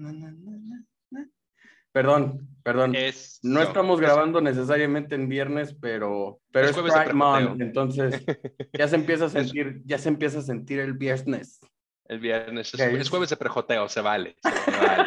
Perdón, 1.96 2.46
perdón. 2.62 2.94
no 3.42 3.62
estamos 3.62 4.02
grabando 4.02 4.42
necesariamente 4.42 5.14
en 5.14 5.30
viernes, 5.30 5.74
pero, 5.80 6.42
pero 6.52 6.68
es, 6.68 6.76
Pride 6.76 7.14
Month, 7.14 7.58
entonces 7.62 8.22
ya 8.70 8.86
se 8.86 8.96
empieza 8.96 9.24
a 9.24 9.28
sentir, 9.30 9.80
ya 9.86 9.96
se 9.96 10.10
empieza 10.10 10.40
a 10.40 10.42
sentir 10.42 10.80
el 10.80 10.92
viernes. 10.92 11.58
El 12.04 12.20
viernes, 12.20 12.74
es, 12.74 13.08
jueves 13.08 13.30
de 13.30 13.38
prejoteo, 13.38 13.88
se 13.88 14.02
vale. 14.02 14.36
Se 14.42 14.70
vale. 14.72 15.06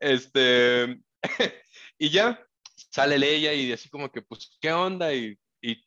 este, 0.00 1.02
y 1.98 2.08
ya 2.08 2.42
sale 2.74 3.18
Leia 3.18 3.52
y 3.52 3.70
así 3.72 3.90
como 3.90 4.10
que, 4.10 4.22
pues, 4.22 4.56
¿qué 4.58 4.72
onda? 4.72 5.12
Y, 5.12 5.38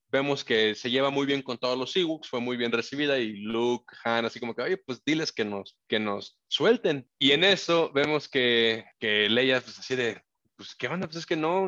vemos 0.10 0.44
que 0.44 0.74
se 0.76 0.90
lleva 0.90 1.10
muy 1.10 1.26
bien 1.26 1.42
con 1.42 1.58
todos 1.58 1.78
los 1.78 1.96
Ewoks, 1.96 2.30
fue 2.30 2.40
muy 2.40 2.58
bien 2.58 2.72
recibida 2.72 3.20
y 3.20 3.38
Luke, 3.38 3.96
Han, 4.04 4.26
así 4.26 4.40
como 4.40 4.56
que, 4.56 4.64
oye, 4.64 4.78
pues 4.78 5.04
diles 5.06 5.32
que 5.32 5.46
nos, 5.46 5.78
que 5.88 6.00
nos 6.00 6.40
suelten. 6.48 7.08
Y 7.20 7.32
en 7.32 7.44
eso 7.44 7.92
vemos 7.94 8.28
que, 8.28 8.86
que 9.00 9.30
Leia, 9.30 9.62
pues 9.62 9.78
así 9.78 9.96
de, 9.96 10.22
pues, 10.56 10.76
¿qué 10.76 10.88
onda? 10.88 11.08
Pues 11.08 11.18
es 11.18 11.26
que 11.26 11.36
no, 11.36 11.68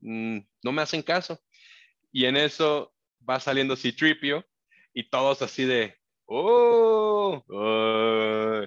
mm, 0.00 0.38
no 0.62 0.72
me 0.72 0.82
hacen 0.82 1.02
caso. 1.02 1.38
Y 2.12 2.24
en 2.24 2.36
eso 2.36 2.94
va 3.28 3.38
saliendo 3.40 3.76
Citripio 3.76 4.44
y 4.94 5.08
todos 5.08 5.42
así 5.42 5.64
de, 5.64 5.96
oh, 6.26 7.44
oh 7.48 8.62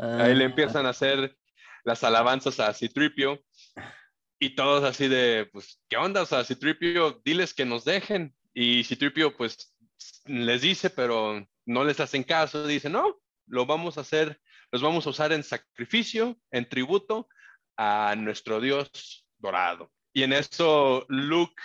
Ahí 0.00 0.34
le 0.34 0.44
empiezan 0.44 0.86
a 0.86 0.90
hacer 0.90 1.36
las 1.84 2.04
alabanzas 2.04 2.60
a 2.60 2.72
Citripio 2.72 3.42
y 4.38 4.50
todos 4.54 4.84
así 4.84 5.08
de, 5.08 5.48
pues, 5.52 5.80
¿qué 5.88 5.96
onda? 5.96 6.22
O 6.22 6.26
sea, 6.26 6.44
Citripio, 6.44 7.20
diles 7.24 7.54
que 7.54 7.64
nos 7.64 7.84
dejen. 7.84 8.34
Y 8.54 8.84
Citripio, 8.84 9.36
pues, 9.36 9.74
les 10.26 10.62
dice, 10.62 10.90
pero 10.90 11.46
no 11.66 11.84
les 11.84 12.00
hacen 12.00 12.22
caso. 12.22 12.66
Dice, 12.66 12.88
no, 12.88 13.16
lo 13.46 13.66
vamos 13.66 13.98
a 13.98 14.02
hacer, 14.02 14.40
los 14.70 14.82
vamos 14.82 15.06
a 15.06 15.10
usar 15.10 15.32
en 15.32 15.42
sacrificio, 15.42 16.38
en 16.50 16.68
tributo 16.68 17.28
a 17.76 18.14
nuestro 18.16 18.60
Dios 18.60 19.26
dorado. 19.38 19.90
Y 20.12 20.22
en 20.22 20.32
eso 20.32 21.04
Luke, 21.08 21.62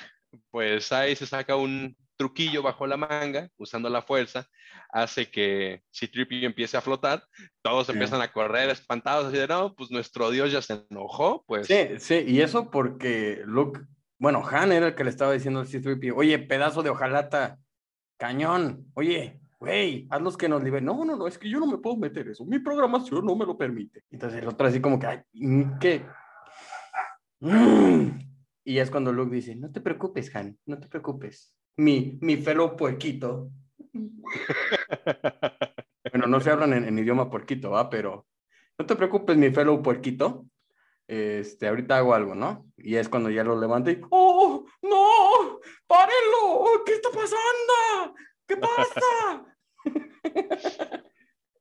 pues 0.49 0.91
ahí 0.91 1.15
se 1.15 1.27
saca 1.27 1.55
un, 1.55 1.95
truquillo 2.23 2.63
bajo 2.63 2.87
la 2.87 2.95
manga, 2.95 3.49
usando 3.57 3.89
la 3.89 4.01
fuerza, 4.01 4.47
hace 4.89 5.29
que 5.29 5.81
si 5.91 6.07
Trippy 6.07 6.45
empiece 6.45 6.77
a 6.77 6.81
flotar, 6.81 7.21
todos 7.61 7.89
empiezan 7.89 8.21
a 8.21 8.31
correr 8.31 8.69
espantados, 8.69 9.25
así 9.25 9.37
de, 9.37 9.45
no, 9.45 9.75
pues 9.75 9.91
nuestro 9.91 10.31
Dios 10.31 10.49
ya 10.49 10.61
se 10.61 10.85
enojó, 10.89 11.43
pues. 11.45 11.67
Sí, 11.67 11.89
sí, 11.97 12.23
y 12.25 12.39
eso 12.39 12.71
porque 12.71 13.41
Luke, 13.45 13.81
bueno, 14.17 14.41
Han 14.49 14.71
era 14.71 14.87
el 14.87 14.95
que 14.95 15.03
le 15.03 15.09
estaba 15.09 15.33
diciendo 15.33 15.59
a 15.59 15.65
Trippy, 15.65 16.11
oye, 16.11 16.39
pedazo 16.39 16.81
de 16.81 16.91
hojalata, 16.91 17.59
cañón, 18.17 18.85
oye, 18.93 19.41
güey, 19.59 20.07
haz 20.09 20.21
los 20.21 20.37
que 20.37 20.47
nos 20.47 20.63
liberen. 20.63 20.85
No, 20.85 21.03
no, 21.03 21.17
no, 21.17 21.27
es 21.27 21.37
que 21.37 21.49
yo 21.49 21.59
no 21.59 21.67
me 21.67 21.79
puedo 21.79 21.97
meter 21.97 22.29
eso, 22.29 22.45
mi 22.45 22.59
programación 22.59 23.25
no 23.25 23.35
me 23.35 23.45
lo 23.45 23.57
permite. 23.57 24.03
Entonces 24.09 24.41
el 24.41 24.47
otro 24.47 24.65
así 24.65 24.79
como 24.79 24.97
que, 24.97 25.07
ay, 25.07 25.19
¿qué? 25.81 26.05
Y 28.63 28.77
es 28.77 28.89
cuando 28.89 29.11
Luke 29.11 29.35
dice, 29.35 29.57
no 29.57 29.69
te 29.73 29.81
preocupes, 29.81 30.33
Han, 30.33 30.57
no 30.65 30.79
te 30.79 30.87
preocupes 30.87 31.53
mi, 31.77 32.17
mi 32.21 32.37
fellow 32.37 32.75
puerquito. 32.75 33.49
bueno, 36.11 36.27
no 36.27 36.39
se 36.39 36.51
hablan 36.51 36.73
en, 36.73 36.97
idioma 36.97 37.29
puerquito, 37.29 37.71
¿va? 37.71 37.89
Pero 37.89 38.27
no 38.77 38.85
te 38.85 38.95
preocupes, 38.95 39.37
mi 39.37 39.51
fellow 39.51 39.81
puerquito. 39.81 40.45
Este, 41.07 41.67
ahorita 41.67 41.97
hago 41.97 42.13
algo, 42.13 42.33
¿no? 42.33 42.65
Y 42.77 42.95
es 42.95 43.09
cuando 43.09 43.29
ya 43.29 43.43
lo 43.43 43.59
levanto 43.59 43.91
y, 43.91 44.01
¡oh, 44.09 44.65
no! 44.81 45.59
¡Párenlo! 45.85 46.83
¿Qué 46.85 46.93
está 46.93 47.09
pasando? 47.09 48.15
¿Qué 48.47 48.57
pasa? 48.57 49.45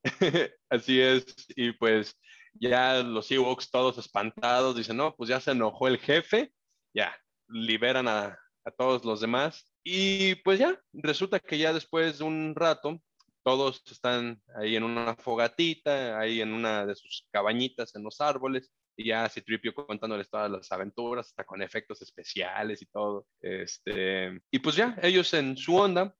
Así 0.70 1.00
es, 1.00 1.24
y 1.56 1.72
pues 1.72 2.16
ya 2.54 3.02
los 3.02 3.30
Ewoks 3.30 3.70
todos 3.70 3.98
espantados 3.98 4.76
dicen, 4.76 4.96
no, 4.96 5.14
pues 5.14 5.28
ya 5.28 5.40
se 5.40 5.52
enojó 5.52 5.88
el 5.88 5.98
jefe, 5.98 6.52
ya, 6.94 7.16
liberan 7.48 8.08
a, 8.08 8.38
a 8.64 8.70
todos 8.70 9.04
los 9.04 9.20
demás 9.20 9.72
y 9.84 10.36
pues 10.36 10.58
ya, 10.58 10.80
resulta 10.92 11.40
que 11.40 11.58
ya 11.58 11.72
después 11.72 12.18
de 12.18 12.24
un 12.24 12.54
rato, 12.54 13.02
todos 13.42 13.82
están 13.90 14.40
ahí 14.54 14.76
en 14.76 14.84
una 14.84 15.16
fogatita, 15.16 16.18
ahí 16.18 16.40
en 16.40 16.52
una 16.52 16.86
de 16.86 16.94
sus 16.94 17.26
cabañitas 17.32 17.94
en 17.96 18.04
los 18.04 18.20
árboles, 18.20 18.70
y 18.96 19.06
ya 19.08 19.28
Citripio 19.28 19.74
contándoles 19.74 20.30
todas 20.30 20.50
las 20.50 20.70
aventuras, 20.70 21.28
hasta 21.28 21.44
con 21.44 21.62
efectos 21.62 22.00
especiales 22.02 22.82
y 22.82 22.86
todo. 22.86 23.26
Este, 23.40 24.40
y 24.50 24.58
pues 24.60 24.76
ya, 24.76 24.96
ellos 25.02 25.32
en 25.34 25.56
su 25.56 25.76
onda, 25.76 26.14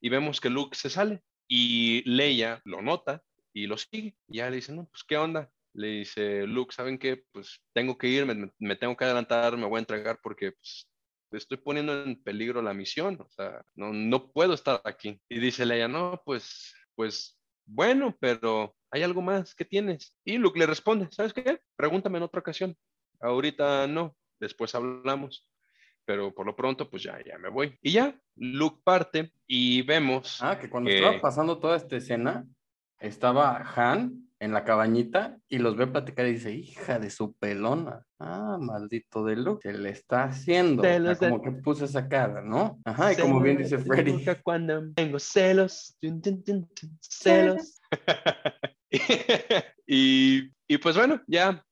y 0.00 0.08
vemos 0.08 0.40
que 0.40 0.50
Luke 0.50 0.76
se 0.76 0.90
sale 0.90 1.22
y 1.48 2.08
Leia 2.08 2.60
lo 2.64 2.82
nota 2.82 3.22
y 3.52 3.66
lo 3.66 3.76
sigue. 3.76 4.16
Y 4.28 4.36
ya 4.36 4.50
le 4.50 4.56
dice, 4.56 4.72
no, 4.72 4.86
pues 4.86 5.02
qué 5.02 5.16
onda. 5.16 5.50
Le 5.74 5.88
dice, 5.88 6.46
Luke, 6.46 6.74
¿saben 6.74 6.98
qué? 6.98 7.24
Pues 7.32 7.60
tengo 7.72 7.98
que 7.98 8.08
ir, 8.08 8.26
me, 8.26 8.52
me 8.58 8.76
tengo 8.76 8.96
que 8.96 9.04
adelantar, 9.04 9.56
me 9.56 9.66
voy 9.66 9.78
a 9.78 9.80
entregar 9.80 10.20
porque 10.22 10.52
pues, 10.52 10.88
estoy 11.32 11.58
poniendo 11.58 12.02
en 12.02 12.22
peligro 12.22 12.62
la 12.62 12.74
misión, 12.74 13.20
o 13.20 13.28
sea, 13.30 13.62
no, 13.74 13.92
no 13.92 14.30
puedo 14.32 14.54
estar 14.54 14.80
aquí. 14.84 15.20
Y 15.28 15.38
dice 15.38 15.66
Leia, 15.66 15.88
no, 15.88 16.22
pues, 16.24 16.74
pues, 16.94 17.38
bueno, 17.66 18.16
pero 18.18 18.74
hay 18.90 19.02
algo 19.02 19.20
más, 19.20 19.54
¿qué 19.54 19.64
tienes? 19.64 20.16
Y 20.24 20.38
Luke 20.38 20.58
le 20.58 20.66
responde, 20.66 21.08
¿sabes 21.10 21.32
qué? 21.32 21.60
Pregúntame 21.76 22.18
en 22.18 22.24
otra 22.24 22.40
ocasión. 22.40 22.76
Ahorita 23.20 23.86
no, 23.86 24.16
después 24.40 24.74
hablamos. 24.74 25.46
Pero 26.04 26.34
por 26.34 26.46
lo 26.46 26.56
pronto, 26.56 26.88
pues 26.88 27.02
ya, 27.02 27.22
ya 27.22 27.36
me 27.36 27.50
voy. 27.50 27.78
Y 27.82 27.92
ya, 27.92 28.18
Luke 28.36 28.80
parte 28.82 29.34
y 29.46 29.82
vemos. 29.82 30.42
Ah, 30.42 30.58
que 30.58 30.70
cuando 30.70 30.88
estaba 30.88 31.20
pasando 31.20 31.58
toda 31.58 31.76
esta 31.76 31.96
escena, 31.96 32.46
estaba 32.98 33.58
Han 33.76 34.27
en 34.40 34.52
la 34.52 34.64
cabañita 34.64 35.38
y 35.48 35.58
los 35.58 35.76
ve 35.76 35.86
platicar 35.86 36.26
y 36.26 36.32
dice, 36.32 36.52
hija 36.52 36.98
de 36.98 37.10
su 37.10 37.34
pelona. 37.34 38.04
Ah, 38.18 38.58
maldito 38.60 39.24
de 39.24 39.36
Luke, 39.36 39.68
se 39.70 39.76
le 39.76 39.90
está 39.90 40.24
haciendo. 40.24 40.82
como 41.18 41.42
que 41.42 41.50
puse 41.50 41.84
esa 41.86 42.08
cara, 42.08 42.42
¿no? 42.42 42.80
Ajá, 42.84 43.12
y 43.12 43.16
como 43.16 43.40
bien 43.40 43.58
dice 43.58 43.78
Freddy. 43.78 44.24
Cuando 44.42 44.92
tengo 44.94 45.18
celos, 45.18 45.96
celos. 47.00 47.80
y, 49.86 50.50
y 50.66 50.78
pues 50.78 50.96
bueno, 50.96 51.20
ya 51.26 51.64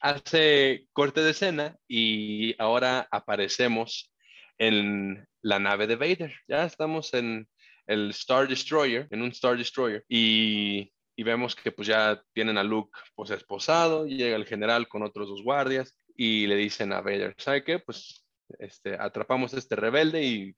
hace 0.00 0.88
corte 0.92 1.20
de 1.20 1.30
escena 1.30 1.76
y 1.86 2.60
ahora 2.60 3.06
aparecemos 3.10 4.12
en 4.58 5.26
la 5.42 5.58
nave 5.58 5.86
de 5.86 5.96
Vader. 5.96 6.34
Ya 6.48 6.64
estamos 6.64 7.14
en 7.14 7.48
el 7.86 8.10
Star 8.10 8.48
Destroyer, 8.48 9.06
en 9.10 9.22
un 9.22 9.30
Star 9.30 9.56
Destroyer, 9.56 10.04
y, 10.08 10.92
y 11.16 11.22
vemos 11.22 11.54
que 11.54 11.72
pues 11.72 11.88
ya 11.88 12.22
tienen 12.32 12.58
a 12.58 12.62
Luke 12.62 12.98
pues 13.14 13.30
esposado, 13.30 14.06
llega 14.06 14.36
el 14.36 14.46
general 14.46 14.88
con 14.88 15.02
otros 15.02 15.28
dos 15.28 15.42
guardias 15.42 15.94
y 16.16 16.46
le 16.46 16.56
dicen 16.56 16.92
a 16.92 17.00
Vader, 17.00 17.34
¿sabe 17.38 17.64
qué? 17.64 17.78
Pues 17.78 18.24
este, 18.58 18.96
atrapamos 18.98 19.54
a 19.54 19.58
este 19.58 19.76
rebelde 19.76 20.22
y 20.22 20.56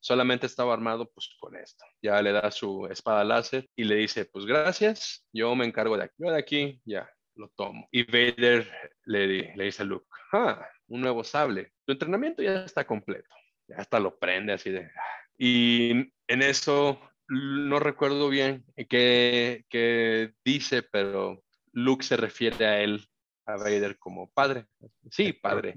solamente 0.00 0.46
estaba 0.46 0.74
armado 0.74 1.10
pues 1.10 1.30
con 1.40 1.56
esto. 1.56 1.84
Ya 2.02 2.20
le 2.20 2.32
da 2.32 2.50
su 2.50 2.86
espada 2.86 3.24
láser 3.24 3.68
y 3.74 3.84
le 3.84 3.96
dice, 3.96 4.26
pues 4.26 4.44
gracias, 4.44 5.26
yo 5.32 5.54
me 5.54 5.64
encargo 5.64 5.96
de 5.96 6.04
aquí, 6.04 6.14
yo 6.18 6.30
de 6.30 6.38
aquí 6.38 6.80
ya 6.84 7.10
lo 7.34 7.48
tomo. 7.56 7.88
Y 7.90 8.04
Vader 8.04 8.70
le, 9.04 9.54
le 9.54 9.64
dice 9.64 9.82
a 9.82 9.86
Luke, 9.86 10.06
ah, 10.32 10.66
un 10.88 11.00
nuevo 11.00 11.24
sable, 11.24 11.72
tu 11.86 11.92
entrenamiento 11.92 12.42
ya 12.42 12.64
está 12.64 12.86
completo, 12.86 13.34
ya 13.66 13.76
hasta 13.76 13.98
lo 13.98 14.18
prende 14.18 14.52
así 14.52 14.70
de... 14.70 14.84
Ah". 14.84 15.14
Y 15.36 15.90
en 16.28 16.42
eso 16.42 17.00
no 17.28 17.78
recuerdo 17.78 18.28
bien 18.28 18.64
qué, 18.88 19.64
qué 19.68 20.32
dice, 20.44 20.82
pero 20.82 21.42
Luke 21.72 22.04
se 22.04 22.16
refiere 22.16 22.66
a 22.66 22.80
él, 22.80 23.06
a 23.46 23.56
Vader, 23.56 23.98
como 23.98 24.30
padre. 24.30 24.66
Sí, 25.10 25.32
padre. 25.32 25.74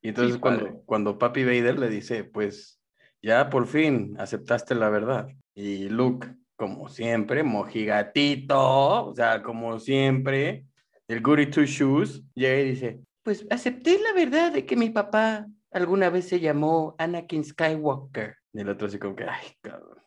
Y 0.00 0.08
entonces 0.08 0.38
cuando, 0.38 0.82
cuando 0.84 1.18
papi 1.18 1.44
Vader 1.44 1.78
le 1.78 1.88
dice, 1.88 2.24
pues 2.24 2.80
ya 3.22 3.48
por 3.48 3.66
fin 3.66 4.16
aceptaste 4.18 4.74
la 4.74 4.90
verdad. 4.90 5.28
Y 5.54 5.88
Luke, 5.88 6.28
como 6.56 6.88
siempre, 6.88 7.42
mojigatito, 7.42 9.06
o 9.06 9.14
sea, 9.14 9.42
como 9.42 9.78
siempre, 9.78 10.66
el 11.08 11.20
goody 11.20 11.46
two 11.46 11.64
shoes, 11.64 12.22
llega 12.34 12.60
y 12.60 12.70
dice, 12.70 13.00
pues 13.22 13.46
acepté 13.50 13.98
la 14.00 14.12
verdad 14.12 14.52
de 14.52 14.66
que 14.66 14.76
mi 14.76 14.90
papá 14.90 15.46
alguna 15.70 16.10
vez 16.10 16.28
se 16.28 16.40
llamó 16.40 16.94
Anakin 16.98 17.44
Skywalker. 17.44 18.36
Y 18.54 18.60
el 18.60 18.68
otro 18.68 18.86
así 18.86 18.98
como 18.98 19.16
que, 19.16 19.24
ay, 19.24 19.46
cabrón. 19.62 19.98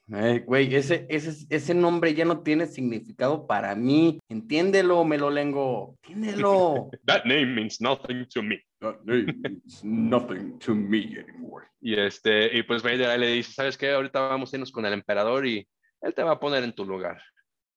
Güey, 0.45 0.75
ese, 0.75 1.07
ese, 1.09 1.47
ese 1.49 1.73
nombre 1.73 2.13
ya 2.13 2.25
no 2.25 2.43
tiene 2.43 2.67
significado 2.67 3.47
para 3.47 3.73
mí. 3.73 4.19
Entiéndelo, 4.29 5.03
me 5.03 5.17
lo 5.17 5.31
lengo. 5.31 5.97
Entiéndelo. 6.03 6.91
That 7.05 7.25
name 7.25 7.55
means 7.55 7.81
nothing 7.81 8.27
to 8.33 8.43
me. 8.43 8.61
That 8.81 8.97
name 9.03 9.33
means 9.41 9.83
nothing 9.83 10.59
to 10.59 10.75
me 10.75 11.17
anymore. 11.19 11.65
Y, 11.81 11.99
este, 11.99 12.55
y 12.55 12.61
pues 12.63 12.83
Vader 12.83 13.19
le 13.19 13.27
dice, 13.27 13.53
¿sabes 13.53 13.77
qué? 13.77 13.91
Ahorita 13.91 14.19
vamos 14.19 14.53
a 14.53 14.57
irnos 14.57 14.71
con 14.71 14.85
el 14.85 14.93
emperador 14.93 15.47
y 15.47 15.67
él 16.01 16.13
te 16.13 16.21
va 16.21 16.33
a 16.33 16.39
poner 16.39 16.63
en 16.63 16.73
tu 16.73 16.85
lugar. 16.85 17.19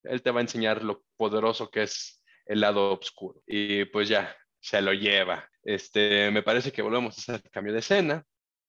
Él 0.03 0.23
te 0.23 0.31
va 0.31 0.41
a 0.41 0.43
enseñar 0.43 0.85
lo 0.85 1.03
poderoso 1.17 1.71
que 1.71 1.85
es 1.85 2.23
el 2.45 2.61
lado 2.61 2.93
oscuro. 2.93 3.41
Y 3.47 3.87
pues 3.87 4.09
ya, 4.11 4.37
se 4.61 4.83
lo 4.83 4.93
lleva. 4.93 5.49
Este, 5.63 6.31
me 6.31 6.43
parece 6.43 6.73
que 6.73 6.83
volvemos 6.83 7.17
a 7.17 7.33
hacer 7.33 7.51
cambio 7.51 7.73
de 7.73 7.79
escena 7.79 8.25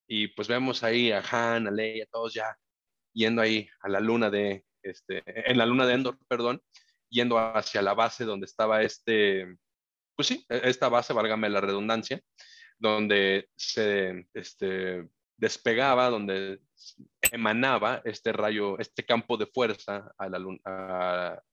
y 0.10 0.28
pues 0.30 0.48
vemos 0.48 0.84
ahí 0.84 1.12
a 1.12 1.24
Han, 1.32 1.68
a 1.68 1.72
Leia, 1.72 2.08
todos 2.12 2.34
ya 2.34 2.58
yendo 3.14 3.44
ahí 3.44 3.70
a 3.82 3.90
la 3.90 4.00
luna 4.00 4.32
de, 4.32 4.66
este, 4.82 5.24
en 5.26 5.58
la 5.58 5.68
luna 5.68 5.86
de 5.86 5.94
Endor, 5.94 6.18
perdón, 6.28 6.62
yendo 7.10 7.38
hacia 7.38 7.84
la 7.84 7.94
base 7.94 8.26
donde 8.26 8.46
estaba 8.46 8.82
este, 8.82 9.56
pues 10.16 10.28
sí, 10.28 10.44
e, 10.50 10.62
esta 10.64 10.90
base, 10.90 11.14
válgame 11.14 11.48
la 11.48 11.62
redundancia, 11.62 12.20
donde 12.80 13.50
se 13.56 14.28
este, 14.34 15.08
despegaba, 15.38 16.10
donde 16.10 16.60
emanaba 17.32 18.02
este 18.04 18.34
rayo, 18.34 18.80
este 18.80 19.06
campo 19.06 19.38
de 19.38 19.46
fuerza 19.46 20.12
a 20.18 20.28
la, 20.28 20.40
luna, 20.40 20.60
a 20.66 21.44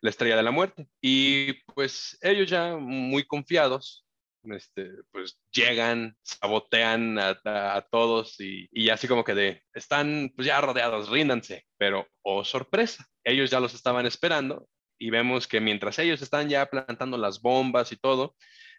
la 0.00 0.10
estrella 0.10 0.36
de 0.36 0.42
la 0.42 0.50
muerte. 0.50 0.88
Y 1.00 1.52
pues 1.74 2.18
ellos 2.20 2.50
ya 2.50 2.76
muy 2.76 3.24
confiados, 3.24 4.04
este, 4.44 4.90
pues 5.10 5.38
llegan, 5.52 6.16
sabotean 6.22 7.18
a, 7.18 7.86
todos 7.90 8.40
y, 8.40 8.68
y, 8.72 8.90
así 8.90 9.08
como 9.08 9.24
que 9.24 9.34
de, 9.34 9.62
están 9.74 10.32
pues 10.34 10.46
ya 10.46 10.60
rodeados, 10.60 11.08
ríndanse, 11.08 11.64
pero 11.78 12.06
oh 12.22 12.44
sorpresa, 12.44 13.06
ellos 13.24 13.50
ya 13.50 13.60
los 13.60 13.74
estaban 13.74 14.06
esperando 14.06 14.68
y 14.98 15.10
vemos 15.10 15.46
que 15.46 15.60
mientras 15.60 15.98
ellos 15.98 16.22
están 16.22 16.48
ya 16.48 16.66
plantando 16.66 17.16
las 17.18 17.40
bombas 17.40 17.92
y 17.92 17.96
todo, 17.96 18.36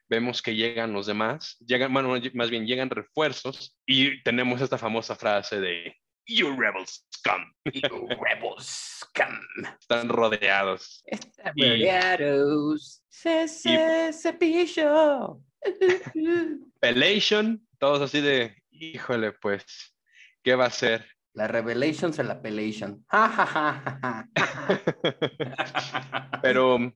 vemos 0.10 0.42
que 0.42 0.56
llegan 0.56 0.94
los 0.94 1.06
demás, 1.06 1.58
llegan, 1.66 1.94
bueno, 1.94 2.14
más 2.34 2.50
bien 2.50 2.66
llegan 2.66 2.90
refuerzos 2.90 3.78
y 3.86 4.22
tenemos 4.24 4.62
esta 4.62 4.78
famosa 4.78 5.16
frase 5.16 5.60
de 5.60 5.96
You 6.26 6.56
rebels 6.56 7.06
come. 7.24 7.46
You 7.74 8.08
rebels 8.22 8.66
scum. 8.66 9.40
Están 9.80 10.10
rodeados. 10.10 11.04
Están 11.06 11.54
rodeados. 11.56 13.04
Se, 13.10 13.48
se, 13.48 14.14
cepillo. 14.14 15.42
Pelation, 16.80 17.68
todos 17.78 18.02
así 18.02 18.22
de, 18.22 18.56
híjole, 18.72 19.34
pues, 19.34 19.96
¿qué 20.44 20.56
va 20.56 20.66
a 20.66 20.72
ser? 20.72 21.06
La 21.34 21.48
Revelation 21.48 22.14
se 22.14 22.24
la 22.24 22.42
Pelation. 22.42 23.06
pero, 26.42 26.94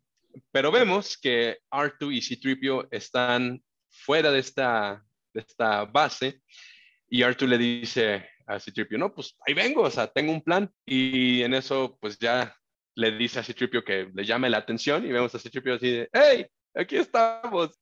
pero 0.52 0.72
vemos 0.72 1.18
que 1.18 1.60
R2 1.72 2.14
y 2.14 2.22
C-Tripio 2.22 2.88
están 2.92 3.62
fuera 3.90 4.32
de 4.32 4.40
esta, 4.40 5.04
de 5.34 5.42
esta 5.42 5.86
base 5.86 6.42
y 7.10 7.22
R2 7.22 7.48
le 7.48 7.58
dice 7.58 8.30
a 8.46 8.60
C-Tripio, 8.60 8.98
no, 8.98 9.14
pues 9.14 9.36
ahí 9.46 9.54
vengo, 9.54 9.82
o 9.82 9.92
sea, 9.92 10.08
tengo 10.08 10.32
un 10.32 10.42
plan. 10.42 10.72
Y 10.86 11.42
en 11.42 11.54
eso, 11.54 11.98
pues 12.00 12.18
ya 12.18 12.56
le 12.96 13.12
dice 13.12 13.40
a 13.40 13.44
C-Tripio 13.44 13.84
que 13.84 14.10
le 14.14 14.26
llame 14.26 14.50
la 14.50 14.58
atención 14.58 15.06
y 15.06 15.12
vemos 15.12 15.34
a 15.36 15.40
C-Tripio 15.40 15.76
así 15.76 15.92
de, 15.92 16.10
hey, 16.14 16.46
aquí 16.74 16.98
estamos. 16.98 17.78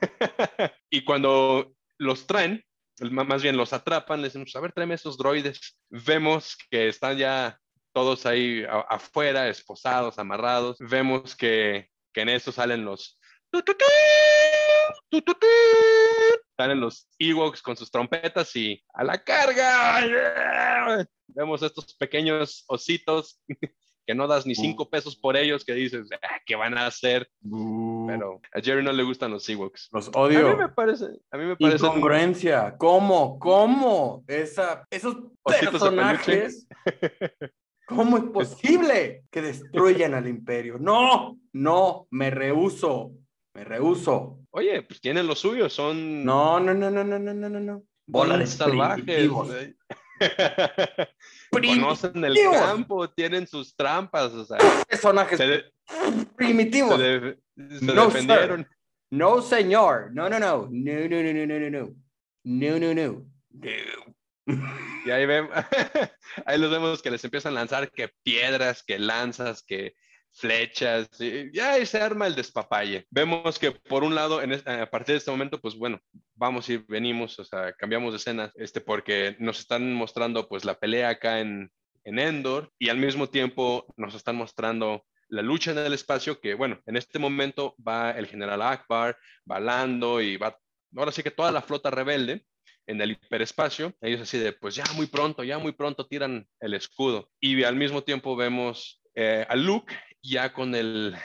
y 0.90 1.04
cuando 1.04 1.72
los 1.98 2.26
traen, 2.26 2.64
más 3.10 3.42
bien 3.42 3.56
los 3.56 3.72
atrapan, 3.72 4.20
les 4.20 4.32
decimos, 4.32 4.54
a 4.56 4.60
ver, 4.60 4.72
tráeme 4.72 4.94
esos 4.94 5.16
droides. 5.16 5.78
Vemos 5.88 6.56
que 6.70 6.88
están 6.88 7.16
ya 7.16 7.58
todos 7.92 8.26
ahí 8.26 8.64
afuera, 8.88 9.48
esposados, 9.48 10.18
amarrados. 10.18 10.76
Vemos 10.78 11.34
que, 11.34 11.88
que 12.12 12.20
en 12.22 12.28
eso 12.28 12.52
salen 12.52 12.84
los... 12.84 13.18
Salen 16.56 16.80
los 16.80 17.08
Ewoks 17.18 17.62
con 17.62 17.76
sus 17.76 17.90
trompetas 17.90 18.54
y 18.54 18.82
a 18.92 19.02
la 19.02 19.22
carga. 19.22 21.06
Vemos 21.28 21.62
estos 21.62 21.94
pequeños 21.94 22.64
ositos 22.68 23.40
que 24.06 24.14
no 24.14 24.26
das 24.26 24.46
ni 24.46 24.54
cinco 24.54 24.88
pesos 24.88 25.16
por 25.16 25.36
ellos, 25.36 25.64
que 25.64 25.72
dices, 25.74 26.08
ah, 26.22 26.40
¿qué 26.44 26.56
van 26.56 26.76
a 26.76 26.86
hacer? 26.86 27.28
Pero 27.42 28.40
a 28.52 28.60
Jerry 28.60 28.82
no 28.82 28.92
le 28.92 29.02
gustan 29.02 29.30
los 29.30 29.48
Ewoks. 29.48 29.88
Los 29.92 30.10
odio. 30.14 30.48
A 30.48 30.52
mí 30.52 30.58
me 30.58 30.68
parece, 30.68 31.06
a 31.30 31.36
mí 31.36 31.44
me 31.44 31.56
parece. 31.56 31.86
Incongruencia. 31.86 32.76
¿Cómo? 32.76 33.38
¿Cómo? 33.38 34.24
Esa, 34.26 34.84
esos 34.90 35.16
personajes. 35.44 36.66
¿Cómo 37.86 38.18
es 38.18 38.24
posible 38.24 39.24
que 39.32 39.42
destruyan 39.42 40.14
al 40.14 40.28
imperio? 40.28 40.78
No, 40.78 41.38
no, 41.52 42.06
me 42.10 42.30
rehuso, 42.30 43.12
me 43.52 43.64
rehuso. 43.64 44.38
Oye, 44.50 44.82
pues 44.82 45.00
tienen 45.00 45.26
lo 45.26 45.34
suyo, 45.34 45.68
son... 45.68 46.24
No, 46.24 46.60
no, 46.60 46.72
no, 46.72 46.88
no, 46.88 47.02
no, 47.02 47.18
no, 47.18 47.34
no, 47.34 47.48
no. 47.48 47.82
Bola 48.06 48.38
de 48.38 48.46
salvajes. 48.46 49.30
Conocen 51.50 52.24
el 52.24 52.36
campo, 52.52 53.08
tienen 53.10 53.46
sus 53.46 53.74
trampas, 53.74 54.32
o 54.32 54.44
sea. 54.44 54.58
Personajes 54.88 55.40
primitivos. 56.36 56.98
Se, 56.98 57.38
no, 57.56 58.06
defendieron. 58.06 58.68
No, 59.10 59.42
señor. 59.42 60.12
No, 60.12 60.28
no, 60.28 60.38
no. 60.38 60.68
No, 60.70 61.08
no, 61.08 61.22
no, 61.22 61.32
no, 61.32 61.46
no, 61.46 61.58
no, 61.58 61.70
no. 61.70 61.94
No, 62.44 62.78
no, 62.78 62.94
no. 62.94 63.26
Y 65.04 65.10
ahí 65.10 65.26
vemos, 65.26 65.50
ahí 66.46 66.58
los 66.58 66.70
vemos 66.70 67.02
que 67.02 67.10
les 67.10 67.24
empiezan 67.24 67.52
a 67.52 67.60
lanzar 67.60 67.90
que 67.90 68.10
piedras, 68.22 68.82
que 68.82 68.98
lanzas, 68.98 69.62
que 69.62 69.94
flechas, 70.32 71.08
y 71.20 71.52
ya 71.52 71.84
se 71.84 72.00
arma 72.00 72.26
el 72.26 72.34
despapalle. 72.34 73.06
Vemos 73.10 73.58
que 73.58 73.72
por 73.72 74.04
un 74.04 74.14
lado, 74.14 74.42
en 74.42 74.52
a 74.52 74.90
partir 74.90 75.14
de 75.14 75.18
este 75.18 75.30
momento, 75.30 75.60
pues 75.60 75.76
bueno, 75.76 76.00
vamos 76.34 76.68
y 76.68 76.78
venimos, 76.78 77.38
o 77.38 77.44
sea, 77.44 77.72
cambiamos 77.72 78.12
de 78.12 78.18
escena, 78.18 78.52
este, 78.54 78.80
porque 78.80 79.36
nos 79.38 79.58
están 79.58 79.92
mostrando 79.92 80.48
pues 80.48 80.64
la 80.64 80.78
pelea 80.78 81.10
acá 81.10 81.40
en, 81.40 81.70
en 82.04 82.18
Endor 82.18 82.72
y 82.78 82.88
al 82.88 82.96
mismo 82.96 83.28
tiempo 83.28 83.86
nos 83.96 84.14
están 84.14 84.36
mostrando 84.36 85.04
la 85.28 85.42
lucha 85.42 85.70
en 85.70 85.78
el 85.78 85.92
espacio, 85.92 86.40
que 86.40 86.54
bueno, 86.54 86.80
en 86.86 86.96
este 86.96 87.18
momento 87.18 87.74
va 87.86 88.10
el 88.12 88.26
general 88.26 88.62
Akbar, 88.62 89.16
va 89.50 89.60
Lando 89.60 90.20
y 90.20 90.36
va, 90.36 90.58
ahora 90.96 91.12
sí 91.12 91.22
que 91.22 91.30
toda 91.30 91.52
la 91.52 91.62
flota 91.62 91.90
rebelde 91.90 92.44
en 92.86 93.00
el 93.00 93.12
hiperespacio, 93.12 93.94
ellos 94.00 94.22
así 94.22 94.38
de, 94.38 94.52
pues 94.52 94.74
ya 94.74 94.84
muy 94.96 95.06
pronto, 95.06 95.44
ya 95.44 95.58
muy 95.58 95.72
pronto 95.72 96.06
tiran 96.06 96.48
el 96.58 96.74
escudo. 96.74 97.30
Y 97.38 97.62
al 97.62 97.76
mismo 97.76 98.02
tiempo 98.02 98.34
vemos 98.34 99.00
eh, 99.14 99.46
a 99.48 99.54
Luke 99.54 99.94
ya 100.22 100.52
con 100.52 100.74
el 100.74 101.16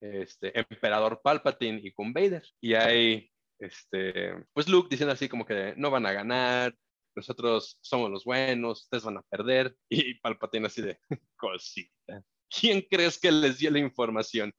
este, 0.00 0.58
emperador 0.58 1.20
Palpatine 1.22 1.80
y 1.82 1.92
con 1.92 2.12
Vader. 2.12 2.44
Y 2.60 2.74
hay, 2.74 3.30
este, 3.58 4.34
pues 4.52 4.68
Luke 4.68 4.88
diciendo 4.90 5.12
así 5.12 5.28
como 5.28 5.46
que 5.46 5.74
no 5.76 5.90
van 5.90 6.06
a 6.06 6.12
ganar, 6.12 6.74
nosotros 7.16 7.78
somos 7.80 8.10
los 8.10 8.24
buenos, 8.24 8.82
ustedes 8.82 9.04
van 9.04 9.18
a 9.18 9.22
perder. 9.22 9.76
Y 9.88 10.14
Palpatine 10.14 10.66
así 10.66 10.82
de 10.82 10.98
cosita. 11.36 12.22
¿Quién 12.50 12.82
crees 12.82 13.18
que 13.18 13.32
les 13.32 13.58
dio 13.58 13.70
la 13.70 13.78
información? 13.78 14.52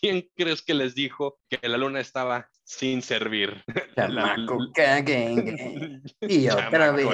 ¿Quién 0.00 0.28
crees 0.36 0.62
que 0.62 0.74
les 0.74 0.94
dijo 0.94 1.40
que 1.48 1.66
la 1.66 1.78
luna 1.78 2.00
estaba 2.00 2.48
sin 2.64 3.02
servir? 3.02 3.64
y 6.20 6.48
otra 6.48 6.92
vez 6.92 7.06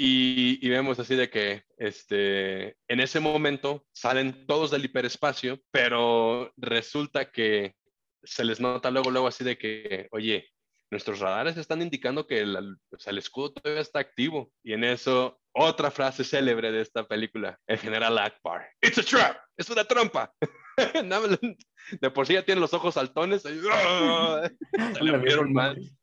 y, 0.00 0.68
vemos 0.68 1.00
así 1.00 1.16
de 1.16 1.28
que 1.28 1.64
este, 1.76 2.76
en 2.86 3.00
ese 3.00 3.18
momento 3.18 3.84
salen 3.92 4.46
todos 4.46 4.70
del 4.70 4.84
hiperespacio, 4.84 5.60
pero 5.72 6.52
resulta 6.56 7.32
que 7.32 7.74
se 8.22 8.44
les 8.44 8.60
nota 8.60 8.92
luego, 8.92 9.10
luego 9.10 9.26
así 9.26 9.42
de 9.42 9.58
que, 9.58 10.06
oye, 10.12 10.48
nuestros 10.92 11.18
radares 11.18 11.56
están 11.56 11.82
indicando 11.82 12.28
que 12.28 12.38
el, 12.38 12.76
el 13.06 13.18
escudo 13.18 13.54
todavía 13.54 13.82
está 13.82 13.98
activo. 13.98 14.52
Y 14.62 14.72
en 14.74 14.84
eso, 14.84 15.40
otra 15.52 15.90
frase 15.90 16.22
célebre 16.22 16.70
de 16.70 16.80
esta 16.80 17.08
película, 17.08 17.58
el 17.66 17.78
general 17.78 18.18
Akbar. 18.18 18.70
It's 18.80 18.98
a 18.98 19.02
trap, 19.02 19.36
es 19.56 19.68
una 19.68 19.84
trampa. 19.84 20.32
de 22.00 22.10
por 22.10 22.26
sí 22.26 22.34
ya 22.34 22.44
tienen 22.44 22.60
los 22.60 22.74
ojos 22.74 22.94
saltones. 22.94 23.42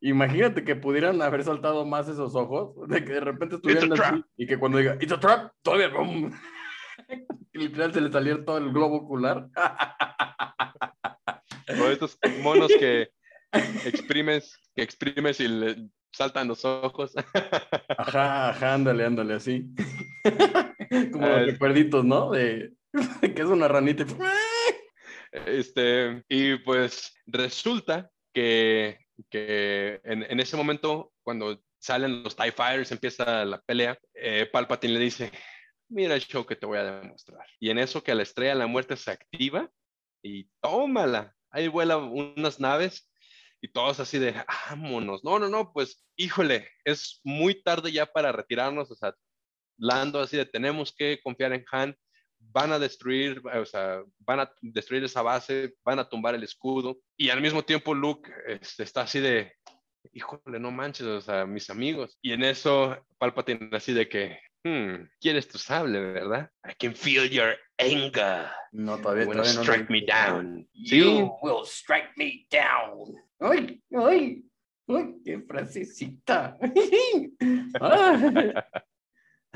Imagínate 0.00 0.64
que 0.64 0.76
pudieran 0.76 1.20
haber 1.22 1.44
saltado 1.44 1.84
más 1.84 2.08
esos 2.08 2.34
ojos, 2.34 2.74
de 2.88 3.04
que 3.04 3.12
de 3.14 3.20
repente 3.20 3.56
estuvieran 3.56 4.24
y 4.36 4.46
que 4.46 4.58
cuando 4.58 4.78
diga, 4.78 4.96
it's 5.00 5.12
a 5.12 5.20
trap, 5.20 5.52
todavía, 5.62 5.88
¡bum! 5.88 6.32
y 7.52 7.58
literal 7.58 7.92
se 7.92 8.00
le 8.00 8.10
saliera 8.10 8.44
todo 8.44 8.58
el 8.58 8.72
globo 8.72 8.96
ocular. 8.96 9.48
o 11.68 11.86
estos 11.88 12.18
monos 12.42 12.72
que 12.78 13.10
exprimes, 13.84 14.58
que 14.74 14.82
exprimes 14.82 15.40
y 15.40 15.48
le 15.48 15.88
saltan 16.10 16.48
los 16.48 16.64
ojos. 16.64 17.12
Ajá, 17.98 18.48
ajá, 18.50 18.74
ándale, 18.74 19.04
ándale, 19.04 19.34
así. 19.34 19.66
Como 21.12 21.26
los 21.26 21.46
recuerditos, 21.46 22.04
¿no? 22.04 22.30
De 22.30 22.72
que 23.20 23.42
es 23.42 23.48
una 23.48 23.68
ranita. 23.68 24.06
Este, 25.32 26.24
y 26.28 26.56
pues 26.56 27.14
resulta 27.26 28.10
que, 28.32 28.98
que 29.30 30.00
en, 30.04 30.22
en, 30.22 30.40
ese 30.40 30.56
momento, 30.56 31.12
cuando 31.22 31.62
salen 31.78 32.22
los 32.22 32.36
TIE 32.36 32.52
Fighters, 32.52 32.92
empieza 32.92 33.44
la 33.44 33.60
pelea, 33.60 33.98
eh, 34.14 34.48
Palpatine 34.50 34.94
le 34.94 35.00
dice, 35.00 35.32
mira 35.88 36.14
el 36.14 36.20
show 36.20 36.44
que 36.44 36.56
te 36.56 36.66
voy 36.66 36.78
a 36.78 37.00
demostrar. 37.00 37.46
Y 37.60 37.70
en 37.70 37.78
eso 37.78 38.02
que 38.02 38.14
la 38.14 38.22
estrella 38.22 38.52
de 38.52 38.58
la 38.58 38.66
muerte 38.66 38.96
se 38.96 39.10
activa 39.10 39.70
y 40.22 40.48
tómala. 40.60 41.34
Ahí 41.50 41.68
vuelan 41.68 42.10
unas 42.12 42.60
naves 42.60 43.10
y 43.60 43.68
todos 43.68 44.00
así 44.00 44.18
de, 44.18 44.34
vámonos. 44.68 45.24
No, 45.24 45.38
no, 45.38 45.48
no, 45.48 45.72
pues 45.72 46.04
híjole, 46.16 46.68
es 46.84 47.20
muy 47.24 47.62
tarde 47.62 47.92
ya 47.92 48.06
para 48.06 48.32
retirarnos. 48.32 48.90
O 48.90 48.96
sea, 48.96 49.14
Lando 49.78 50.20
así 50.20 50.36
de, 50.36 50.46
tenemos 50.46 50.94
que 50.96 51.20
confiar 51.22 51.52
en 51.52 51.64
Han 51.70 51.96
van 52.52 52.72
a 52.72 52.78
destruir, 52.78 53.42
o 53.44 53.66
sea, 53.66 54.02
van 54.18 54.40
a 54.40 54.52
destruir 54.60 55.04
esa 55.04 55.22
base, 55.22 55.74
van 55.84 55.98
a 55.98 56.08
tumbar 56.08 56.34
el 56.34 56.42
escudo. 56.42 56.98
Y 57.16 57.30
al 57.30 57.40
mismo 57.40 57.62
tiempo 57.62 57.94
Luke 57.94 58.30
este, 58.46 58.82
está 58.82 59.02
así 59.02 59.20
de, 59.20 59.52
híjole, 60.12 60.58
no 60.58 60.70
manches, 60.70 61.06
o 61.06 61.20
sea, 61.20 61.46
mis 61.46 61.70
amigos. 61.70 62.18
Y 62.22 62.32
en 62.32 62.44
eso 62.44 62.96
Palpatine 63.18 63.70
así 63.72 63.92
de 63.92 64.08
que, 64.08 64.38
hmm, 64.64 65.08
quieres 65.20 65.48
tu 65.48 65.58
sable, 65.58 66.00
¿verdad? 66.00 66.50
I 66.64 66.74
can 66.78 66.94
feel 66.94 67.28
your 67.28 67.56
anger. 67.78 68.50
No, 68.72 68.98
todavía, 68.98 69.24
you 69.24 69.32
todavía 69.32 69.62
strike 69.62 69.90
me 69.90 70.02
down. 70.02 70.68
You 70.72 71.32
will 71.42 71.64
strike 71.64 72.10
me 72.16 72.46
down. 72.50 73.14
Ay, 73.40 73.82
ay, 73.92 74.44
ay, 74.88 75.14
qué 75.24 75.40
frasecita. 75.46 76.56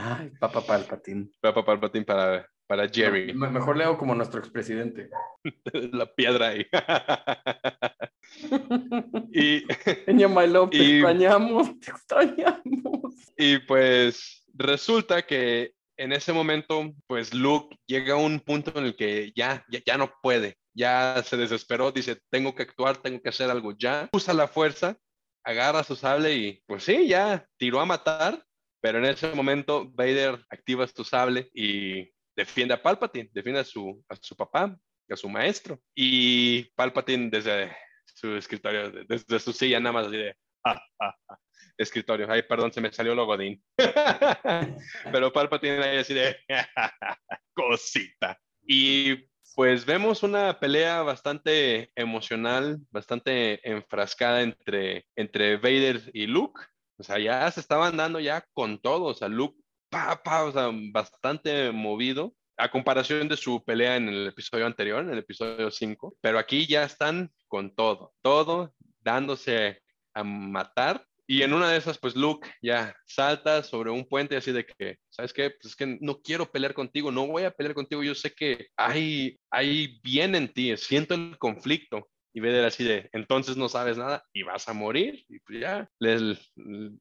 Ay, 0.02 0.30
Papa 0.40 0.62
Palpatine. 0.62 1.28
Papa 1.42 1.62
Palpatine 1.62 2.06
para 2.06 2.48
para 2.70 2.88
Jerry. 2.88 3.34
mejor 3.34 3.76
leo 3.76 3.98
como 3.98 4.14
nuestro 4.14 4.38
expresidente. 4.38 5.10
La 5.92 6.06
piedra 6.14 6.50
ahí. 6.50 6.64
y, 9.32 9.66
te 9.66 10.12
extrañamos, 10.12 11.80
te 11.80 11.90
extrañamos. 11.90 13.14
Y 13.36 13.58
pues 13.58 14.44
resulta 14.54 15.22
que 15.22 15.72
en 15.96 16.12
ese 16.12 16.32
momento, 16.32 16.94
pues 17.08 17.34
Luke 17.34 17.76
llega 17.88 18.14
a 18.14 18.18
un 18.18 18.38
punto 18.38 18.78
en 18.78 18.84
el 18.84 18.94
que 18.94 19.32
ya, 19.34 19.66
ya, 19.68 19.80
ya 19.84 19.98
no 19.98 20.12
puede, 20.22 20.56
ya 20.72 21.24
se 21.26 21.36
desesperó, 21.36 21.90
dice, 21.90 22.18
tengo 22.30 22.54
que 22.54 22.62
actuar, 22.62 22.98
tengo 22.98 23.20
que 23.20 23.30
hacer 23.30 23.50
algo 23.50 23.74
ya. 23.76 24.08
Usa 24.12 24.32
la 24.32 24.46
fuerza, 24.46 24.96
agarra 25.44 25.82
su 25.82 25.96
sable 25.96 26.36
y 26.36 26.62
pues 26.68 26.84
sí, 26.84 27.08
ya 27.08 27.44
tiró 27.56 27.80
a 27.80 27.84
matar, 27.84 28.44
pero 28.80 28.98
en 28.98 29.06
ese 29.06 29.34
momento 29.34 29.90
Vader 29.90 30.38
activa 30.50 30.86
su 30.86 31.02
sable 31.02 31.50
y 31.52 32.12
defiende 32.34 32.74
a 32.74 32.82
Palpatine, 32.82 33.30
defiende 33.32 33.60
a 33.60 33.64
su, 33.64 34.02
a 34.08 34.16
su 34.16 34.36
papá, 34.36 34.76
a 35.08 35.16
su 35.16 35.28
maestro. 35.28 35.80
Y 35.94 36.64
Palpatine 36.74 37.30
desde 37.30 37.76
su 38.04 38.36
escritorio, 38.36 38.90
desde 38.90 39.40
su 39.40 39.52
silla 39.52 39.80
nada 39.80 39.92
más 39.92 40.06
así 40.06 40.16
de, 40.16 40.36
ah, 40.64 40.80
ah, 41.00 41.14
ah, 41.28 41.38
escritorio, 41.76 42.30
ay, 42.30 42.42
perdón, 42.42 42.72
se 42.72 42.80
me 42.80 42.92
salió 42.92 43.14
lo 43.14 43.26
godín. 43.26 43.62
Pero 45.12 45.32
Palpatine 45.32 45.82
ahí 45.82 45.98
así 45.98 46.14
de, 46.14 46.36
cosita. 47.54 48.38
Y 48.62 49.28
pues 49.54 49.84
vemos 49.84 50.22
una 50.22 50.58
pelea 50.58 51.02
bastante 51.02 51.90
emocional, 51.94 52.78
bastante 52.90 53.60
enfrascada 53.68 54.42
entre, 54.42 55.06
entre 55.16 55.56
Vader 55.56 56.10
y 56.14 56.26
Luke. 56.26 56.60
O 56.98 57.02
sea, 57.02 57.18
ya 57.18 57.50
se 57.50 57.60
estaban 57.60 57.96
dando 57.96 58.20
ya 58.20 58.46
con 58.52 58.80
todo. 58.80 59.04
O 59.04 59.14
sea, 59.14 59.28
Luke 59.28 59.58
pa, 59.90 60.22
pa, 60.22 60.44
o 60.44 60.52
sea, 60.52 60.70
bastante 60.92 61.70
movido 61.72 62.34
a 62.56 62.70
comparación 62.70 63.28
de 63.28 63.36
su 63.36 63.62
pelea 63.64 63.96
en 63.96 64.08
el 64.08 64.28
episodio 64.28 64.66
anterior, 64.66 65.02
en 65.02 65.10
el 65.10 65.18
episodio 65.18 65.70
5, 65.70 66.16
pero 66.20 66.38
aquí 66.38 66.66
ya 66.66 66.84
están 66.84 67.30
con 67.48 67.74
todo, 67.74 68.12
todo 68.22 68.74
dándose 69.00 69.82
a 70.14 70.22
matar. 70.22 71.04
Y 71.26 71.42
en 71.42 71.52
una 71.52 71.70
de 71.70 71.78
esas, 71.78 71.96
pues 71.98 72.16
Luke 72.16 72.50
ya 72.60 72.94
salta 73.06 73.62
sobre 73.62 73.90
un 73.90 74.04
puente 74.04 74.36
así 74.36 74.52
de 74.52 74.66
que, 74.66 74.98
¿sabes 75.08 75.32
qué? 75.32 75.50
Pues 75.50 75.66
es 75.66 75.76
que 75.76 75.98
no 76.00 76.20
quiero 76.20 76.50
pelear 76.50 76.74
contigo, 76.74 77.12
no 77.12 77.26
voy 77.26 77.44
a 77.44 77.52
pelear 77.52 77.74
contigo, 77.74 78.02
yo 78.02 78.14
sé 78.14 78.32
que 78.32 78.66
hay, 78.76 79.38
hay 79.50 80.00
bien 80.02 80.34
en 80.34 80.52
ti, 80.52 80.76
siento 80.76 81.14
el 81.14 81.38
conflicto, 81.38 82.08
y 82.32 82.40
Vader 82.40 82.64
así 82.64 82.84
de, 82.84 83.08
entonces 83.12 83.56
no 83.56 83.68
sabes 83.68 83.98
nada 83.98 84.24
y 84.32 84.42
vas 84.42 84.68
a 84.68 84.72
morir. 84.72 85.24
Y 85.28 85.40
pues 85.40 85.60
ya, 85.60 85.88
le 85.98 86.38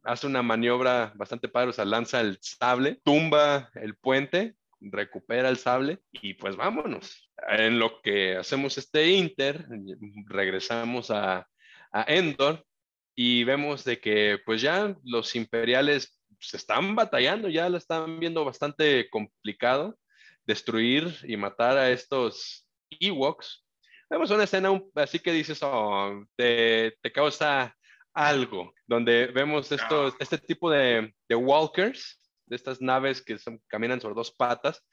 hace 0.03 0.27
una 0.27 0.41
maniobra 0.41 1.13
bastante 1.15 1.47
padre, 1.47 1.69
o 1.69 1.73
sea, 1.73 1.85
lanza 1.85 2.21
el 2.21 2.37
sable, 2.41 2.99
tumba 3.03 3.69
el 3.75 3.95
puente, 3.95 4.55
recupera 4.81 5.49
el 5.49 5.57
sable 5.57 5.99
y 6.11 6.33
pues 6.33 6.55
vámonos. 6.55 7.29
En 7.47 7.79
lo 7.79 8.01
que 8.01 8.37
hacemos 8.37 8.77
este 8.77 9.09
Inter, 9.09 9.67
regresamos 10.27 11.11
a, 11.11 11.47
a 11.91 12.05
Endor 12.07 12.65
y 13.15 13.43
vemos 13.43 13.83
de 13.83 13.99
que 13.99 14.39
pues 14.45 14.61
ya 14.61 14.95
los 15.03 15.35
imperiales 15.35 16.19
se 16.39 16.57
están 16.57 16.95
batallando, 16.95 17.49
ya 17.49 17.69
lo 17.69 17.77
están 17.77 18.19
viendo 18.19 18.45
bastante 18.45 19.09
complicado 19.09 19.97
destruir 20.45 21.15
y 21.23 21.37
matar 21.37 21.77
a 21.77 21.91
estos 21.91 22.67
Ewoks 22.99 23.65
Vemos 24.09 24.31
una 24.31 24.43
escena 24.43 24.69
así 24.95 25.19
que 25.19 25.31
dices, 25.31 25.59
oh, 25.61 26.25
te, 26.35 26.97
te, 27.01 27.11
causa 27.11 27.75
algo, 28.13 28.73
donde 28.87 29.27
vemos 29.27 29.71
estos, 29.71 30.15
este 30.19 30.37
tipo 30.39 30.71
de, 30.71 31.13
de 31.27 31.35
walkers, 31.35 32.19
de 32.47 32.55
estas 32.55 32.81
naves 32.81 33.21
que 33.21 33.37
caminan 33.67 34.01
sobre 34.01 34.15
dos 34.15 34.31
patas, 34.31 34.83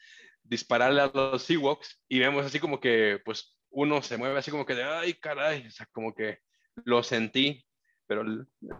dispararle 0.42 1.00
a 1.00 1.10
los 1.12 1.48
Ewoks 1.48 2.02
y 2.08 2.18
vemos 2.18 2.44
así 2.44 2.60
como 2.60 2.78
que, 2.78 3.20
pues, 3.24 3.56
uno 3.70 4.02
se 4.02 4.16
mueve 4.16 4.38
así 4.38 4.50
como 4.50 4.66
que 4.66 4.74
de, 4.74 4.84
ay, 4.84 5.14
caray, 5.14 5.66
o 5.66 5.70
sea, 5.70 5.86
como 5.92 6.14
que 6.14 6.38
lo 6.84 7.02
sentí. 7.02 7.64
pero 8.06 8.22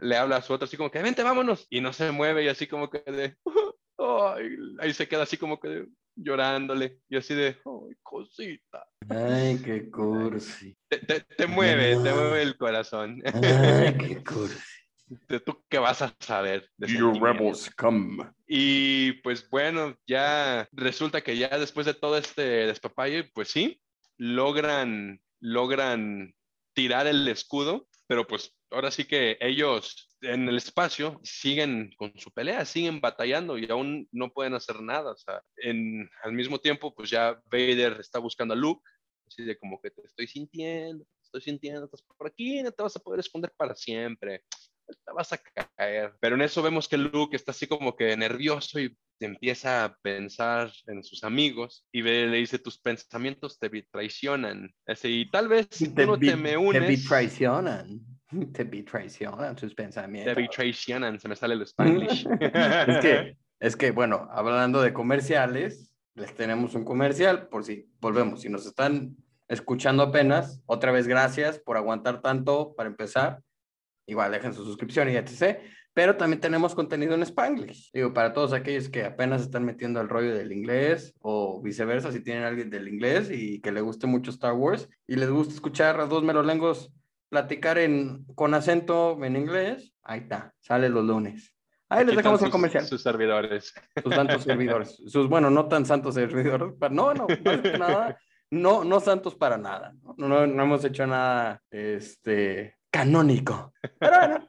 le, 0.01 0.17
habla 0.17 0.37
a 0.37 0.43
su 0.43 0.53
otro 0.53 0.67
así 0.67 0.77
como 0.77 0.91
que, 0.91 1.03
vente, 1.03 1.23
vámonos, 1.23 1.67
y 1.71 1.81
no 1.81 1.93
se 1.93 2.11
mueve 2.13 2.45
y 2.45 2.49
así 2.49 2.67
como 2.67 2.91
que 2.91 3.01
de, 3.01 3.37
ahí 4.81 4.93
se 4.93 5.09
queda 5.09 5.23
así 5.23 5.37
como 5.37 5.59
que 5.59 5.87
llorándole 6.15 7.01
y 7.09 7.17
así 7.17 7.35
de, 7.35 7.59
ay, 7.65 7.97
cosita. 8.03 8.86
Ay, 9.09 9.59
qué 9.65 9.91
cursi. 9.91 10.77
Te, 10.89 11.47
mueve, 11.47 11.97
te 12.03 12.13
mueve 12.13 12.43
el 12.43 12.57
corazón. 12.57 13.23
Ay, 13.25 13.97
qué 13.99 14.23
cursi. 14.25 14.59
¿Tú 15.45 15.65
qué 15.69 15.79
vas 15.79 16.03
a 16.03 16.15
saber? 16.19 16.69
De 16.77 16.89
Your 16.89 17.21
rebels 17.21 17.71
come. 17.77 18.29
Y 18.47 19.13
pues 19.23 19.49
bueno, 19.49 19.97
ya 20.07 20.69
resulta 20.73 21.21
que 21.21 21.37
ya 21.37 21.49
después 21.59 21.87
de 21.87 21.95
todo 21.95 22.19
este 22.19 22.43
despapalle, 22.67 23.31
pues 23.33 23.49
sí, 23.51 23.81
logran, 24.17 25.21
logran 25.41 26.35
tirar 26.75 27.07
el 27.07 27.27
escudo, 27.29 27.87
pero 28.09 28.27
pues 28.27 28.57
ahora 28.71 28.91
sí 28.91 29.05
que 29.05 29.37
ellos 29.41 30.09
en 30.23 30.49
el 30.49 30.57
espacio 30.57 31.21
siguen 31.23 31.91
con 31.97 32.13
su 32.19 32.31
pelea, 32.33 32.65
siguen 32.65 33.01
batallando 33.01 33.59
y 33.59 33.71
aún 33.71 34.09
no 34.13 34.33
pueden 34.33 34.55
hacer 34.55 34.81
nada. 34.81 35.13
O 35.13 35.17
sea, 35.17 35.43
en, 35.57 36.09
al 36.23 36.33
mismo 36.33 36.59
tiempo, 36.59 36.95
pues 36.95 37.11
ya 37.11 37.41
Vader 37.51 37.99
está 38.01 38.19
buscando 38.19 38.55
a 38.55 38.57
Luke, 38.57 38.83
así 39.27 39.45
de 39.45 39.59
como 39.59 39.81
que 39.81 39.91
te 39.91 40.03
estoy 40.03 40.27
sintiendo, 40.27 41.05
te 41.05 41.23
estoy 41.25 41.41
sintiendo, 41.41 41.85
estás 41.85 42.03
por 42.03 42.27
aquí, 42.27 42.63
no 42.63 42.73
te 42.73 42.83
vas 42.83 42.97
a 42.97 43.01
poder 43.01 43.21
esconder 43.21 43.53
para 43.57 43.75
siempre 43.75 44.43
te 44.87 45.13
vas 45.13 45.33
a 45.33 45.39
caer. 45.39 46.15
Pero 46.21 46.37
en 46.37 46.43
eso 46.43 46.63
vemos 46.63 46.89
que 46.89 46.97
Luke 46.97 47.37
está 47.37 47.53
así 47.53 47.67
como 47.67 47.97
que 47.97 48.17
nervioso 48.17 48.81
y 48.81 48.97
empieza 49.21 49.85
a 49.85 49.97
pensar 49.97 50.73
en 50.87 51.03
sus 51.03 51.25
amigos 51.25 51.87
y 51.93 52.03
ve, 52.03 52.27
le 52.27 52.39
dice, 52.39 52.59
tus 52.59 52.79
pensamientos 52.79 53.59
te 53.59 53.71
traicionan. 53.91 54.71
Así, 54.87 55.23
y 55.23 55.31
tal 55.31 55.49
vez 55.49 55.69
si 55.71 55.89
tú 55.89 56.07
no 56.07 56.19
te 56.19 56.37
me 56.37 56.57
unes... 56.57 57.03
Te 57.03 57.09
traicionan. 57.09 58.01
Te 58.53 58.65
traicionan 58.65 59.57
tus 59.57 59.75
pensamientos. 59.75 60.35
Te 60.35 60.49
traicionan, 60.49 61.19
se 61.19 61.29
me 61.29 61.37
sale 61.37 61.55
el 61.55 61.63
spanglish. 61.63 62.27
es, 62.41 62.99
que, 62.99 63.37
es 63.61 63.77
que, 63.77 63.91
bueno, 63.91 64.29
hablando 64.31 64.83
de 64.83 64.93
comerciales, 64.93 65.93
les 66.15 66.35
tenemos 66.35 66.75
un 66.75 66.85
comercial, 66.85 67.49
por 67.49 67.65
si 67.65 67.89
volvemos, 68.01 68.41
si 68.41 68.49
nos 68.49 68.67
están 68.67 69.17
escuchando 69.49 70.03
apenas, 70.03 70.63
otra 70.67 70.91
vez 70.91 71.07
gracias 71.07 71.59
por 71.59 71.77
aguantar 71.77 72.21
tanto 72.21 72.75
para 72.75 72.89
empezar 72.89 73.41
igual 74.07 74.33
dejen 74.33 74.55
su 74.55 74.65
suscripción 74.65 75.11
y 75.11 75.17
etc. 75.17 75.59
Pero 75.93 76.17
también 76.17 76.41
tenemos 76.41 76.75
contenido 76.75 77.15
en 77.15 77.23
Spanglish. 77.23 77.91
Digo, 77.93 78.13
para 78.13 78.33
todos 78.33 78.53
aquellos 78.53 78.89
que 78.89 79.05
apenas 79.05 79.43
están 79.43 79.65
metiendo 79.65 80.01
el 80.01 80.09
rollo 80.09 80.35
del 80.35 80.53
inglés 80.53 81.15
o 81.21 81.61
viceversa, 81.63 82.13
si 82.13 82.21
tienen 82.21 82.45
alguien 82.45 82.71
del 82.71 82.89
inglés 82.89 83.31
y 83.31 83.61
que 83.61 83.73
le 83.73 83.81
guste 83.81 84.07
mucho 84.07 84.31
Star 84.31 84.53
Wars 84.53 84.89
y 85.07 85.17
les 85.17 85.31
gusta 85.31 85.55
escuchar 85.55 86.01
a 86.01 86.07
dos 86.07 86.23
melolengos 86.23 86.93
platicar 87.29 87.79
en, 87.79 88.25
con 88.35 88.55
acento 88.55 89.23
en 89.25 89.37
inglés, 89.37 89.95
ahí 90.03 90.21
está, 90.21 90.55
sale 90.61 90.89
los 90.89 91.05
lunes. 91.05 91.53
Ahí 91.89 92.05
les 92.05 92.17
dejamos 92.17 92.43
el 92.43 92.51
comercial. 92.51 92.85
Sus 92.85 93.03
servidores. 93.03 93.73
Sus 94.03 94.15
santos 94.15 94.43
servidores. 94.43 95.01
Sus, 95.07 95.29
bueno, 95.29 95.51
no 95.51 95.69
tan 95.69 95.87
santos 95.87 96.15
servidores. 96.17 96.75
Pero 96.81 96.93
no, 96.93 97.15
no, 97.15 97.27
nada. 97.79 98.19
No, 98.51 98.85
no 98.85 99.01
santos 99.01 99.37
para 99.37 99.57
nada. 99.57 99.93
No, 100.17 100.29
no, 100.29 100.47
no 100.47 100.63
hemos 100.65 100.85
hecho 100.85 101.07
nada 101.07 101.63
este, 101.71 102.77
canónico. 102.91 103.73
Pero 104.01 104.19
bueno. 104.19 104.47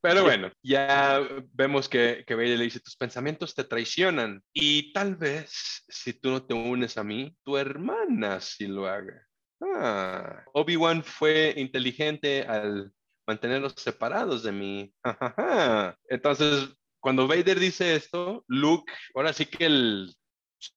Pero 0.00 0.24
bueno, 0.24 0.50
ya 0.64 1.20
vemos 1.52 1.88
que, 1.88 2.24
que 2.26 2.34
Vader 2.34 2.58
le 2.58 2.64
dice, 2.64 2.80
tus 2.80 2.96
pensamientos 2.96 3.54
te 3.54 3.62
traicionan 3.62 4.42
y 4.52 4.92
tal 4.92 5.14
vez 5.14 5.84
si 5.88 6.12
tú 6.12 6.30
no 6.30 6.44
te 6.44 6.54
unes 6.54 6.98
a 6.98 7.04
mí, 7.04 7.36
tu 7.44 7.56
hermana 7.56 8.40
sí 8.40 8.66
lo 8.66 8.88
haga. 8.88 9.24
Ah, 9.62 10.44
Obi-Wan 10.52 11.04
fue 11.04 11.54
inteligente 11.56 12.42
al 12.42 12.92
mantenerlos 13.26 13.74
separados 13.76 14.42
de 14.42 14.52
mí. 14.52 14.94
Entonces, 16.08 16.68
cuando 17.00 17.28
Vader 17.28 17.58
dice 17.58 17.94
esto, 17.94 18.44
Luke, 18.48 18.92
ahora 19.14 19.32
sí 19.32 19.46
que 19.46 19.66
el, 19.66 20.14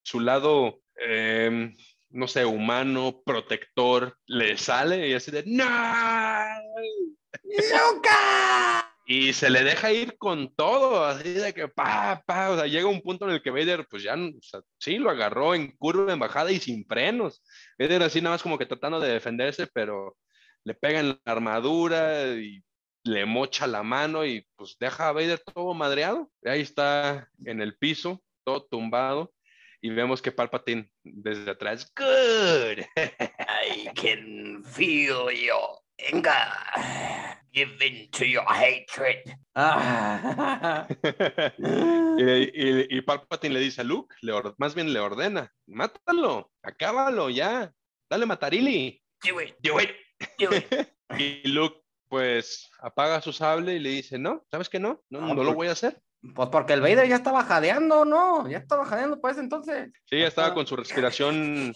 su 0.04 0.20
lado 0.20 0.80
eh, 1.00 1.74
no 2.16 2.28
sé, 2.28 2.46
humano, 2.46 3.22
protector, 3.26 4.18
le 4.26 4.58
sale 4.58 5.10
y 5.10 5.14
así 5.14 5.32
de 5.32 5.44
¡No! 5.46 5.66
¡Nunca! 7.44 8.85
Y 9.06 9.34
se 9.34 9.50
le 9.52 9.64
deja 9.64 9.92
ir 9.92 10.18
con 10.18 10.54
todo, 10.56 11.06
así 11.06 11.34
de 11.34 11.54
que 11.54 11.68
pa, 11.68 12.24
pa, 12.26 12.50
o 12.50 12.56
sea, 12.56 12.66
llega 12.66 12.88
un 12.88 13.02
punto 13.02 13.26
en 13.26 13.36
el 13.36 13.42
que 13.44 13.52
Vader, 13.52 13.86
pues 13.88 14.02
ya, 14.02 14.16
o 14.16 14.42
sea, 14.42 14.62
sí, 14.80 14.98
lo 14.98 15.12
agarró 15.12 15.54
en 15.54 15.72
curva, 15.78 16.12
en 16.12 16.20
bajada 16.20 16.52
y 16.52 16.60
sin 16.60 16.86
frenos. 16.88 17.44
Vader 17.78 18.04
así 18.04 18.20
nada 18.20 18.36
más 18.36 18.44
como 18.44 18.58
que 18.58 18.66
tratando 18.66 19.00
de 19.00 19.14
defenderse, 19.14 19.68
pero 19.68 20.18
le 20.64 20.74
pega 20.74 21.00
en 21.00 21.10
la 21.10 21.20
armadura 21.26 22.34
y 22.34 22.64
le 23.04 23.26
mocha 23.26 23.68
la 23.68 23.84
mano 23.84 24.26
y 24.26 24.48
pues 24.56 24.76
deja 24.80 25.10
a 25.10 25.12
Vader 25.12 25.40
todo 25.40 25.76
madreado. 25.76 26.32
Ahí 26.44 26.62
está 26.62 27.30
en 27.46 27.62
el 27.62 27.78
piso, 27.78 28.24
todo 28.44 28.66
tumbado 28.66 29.32
y 29.86 29.90
vemos 29.92 30.20
que 30.20 30.32
Palpatine 30.32 30.90
desde 31.04 31.52
atrás, 31.52 31.94
good, 31.96 32.84
I 32.98 33.88
can 33.94 34.64
feel 34.66 35.30
your 35.30 35.78
anger, 36.12 37.35
give 37.56 37.82
in 37.82 38.10
to 38.12 38.26
your 38.26 38.46
hatred. 38.46 39.24
Ah. 39.58 40.86
y, 41.58 42.98
y, 42.98 43.02
Palpatine 43.02 43.54
le 43.54 43.62
dice 43.62 43.80
a 43.80 43.84
Luke, 43.86 44.14
le 44.22 44.34
más 44.58 44.76
bien 44.76 44.92
le 44.92 45.00
ordena, 45.00 45.50
mátalo, 45.66 46.52
acábalo 46.62 47.30
ya, 47.30 47.72
dale 48.10 48.26
matarili. 48.26 49.02
Do 49.24 49.40
it, 49.40 49.56
do 49.64 49.80
it. 49.80 49.92
Do 50.38 50.54
it. 50.54 50.90
y 51.18 51.48
Luke 51.48 51.86
pues 52.10 52.70
apaga 52.80 53.22
su 53.22 53.32
sable 53.32 53.76
y 53.76 53.80
le 53.80 53.92
dice, 53.92 54.20
no, 54.20 54.46
¿sabes 54.52 54.68
qué 54.68 54.78
no? 54.78 55.02
No, 55.10 55.34
no 55.34 55.44
lo 55.46 55.54
voy 55.54 55.68
a 55.68 55.72
hacer. 55.72 56.02
Pues 56.34 56.50
porque 56.50 56.74
el 56.74 56.82
Vader 56.82 57.08
ya 57.08 57.16
estaba 57.16 57.46
jadeando, 57.46 58.04
¿no? 58.04 58.50
Ya 58.50 58.58
estaba 58.58 58.86
jadeando, 58.86 59.22
pues 59.22 59.38
entonces. 59.38 59.90
Sí, 60.10 60.20
ya 60.20 60.28
estaba 60.28 60.54
con 60.54 60.68
su 60.68 60.76
respiración. 60.76 61.74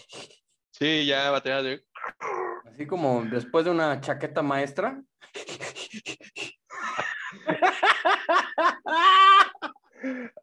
Sí, 0.71 1.05
ya 1.05 1.31
batería 1.31 1.61
de. 1.61 1.83
Así 2.65 2.85
como 2.85 3.23
después 3.25 3.65
de 3.65 3.71
una 3.71 3.99
chaqueta 4.01 4.41
maestra. 4.41 5.01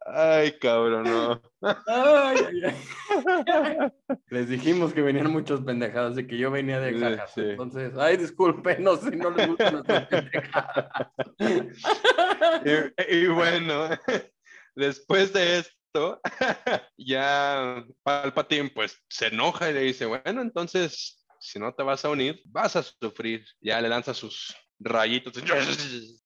Ay, 0.06 0.52
cabrón, 0.58 1.04
no. 1.04 1.42
Les 4.28 4.48
dijimos 4.48 4.92
que 4.92 5.02
venían 5.02 5.30
muchos 5.30 5.62
pendejados 5.62 6.18
y 6.18 6.26
que 6.26 6.36
yo 6.36 6.50
venía 6.50 6.78
de 6.80 6.98
cajas. 6.98 7.36
Entonces, 7.36 7.92
ay, 7.96 8.16
discúlpenos 8.16 9.00
si 9.00 9.16
no 9.16 9.30
les 9.30 9.48
gustan 9.48 9.74
nuestras 9.74 10.06
pendejadas. 10.06 10.90
y, 13.08 13.26
bueno, 13.28 13.88
después 14.76 15.32
de 15.32 15.58
esto, 15.58 16.20
ya 16.98 17.84
Palpatine 18.02 18.70
pues 18.70 19.02
se 19.08 19.28
enoja 19.28 19.70
y 19.70 19.74
le 19.74 19.80
dice, 19.80 20.06
bueno, 20.06 20.42
entonces, 20.42 21.25
si 21.46 21.60
no 21.60 21.72
te 21.72 21.84
vas 21.84 22.04
a 22.04 22.10
unir, 22.10 22.42
vas 22.46 22.74
a 22.74 22.82
sufrir. 22.82 23.44
Ya 23.60 23.80
le 23.80 23.88
lanza 23.88 24.12
sus 24.12 24.54
rayitos. 24.80 25.32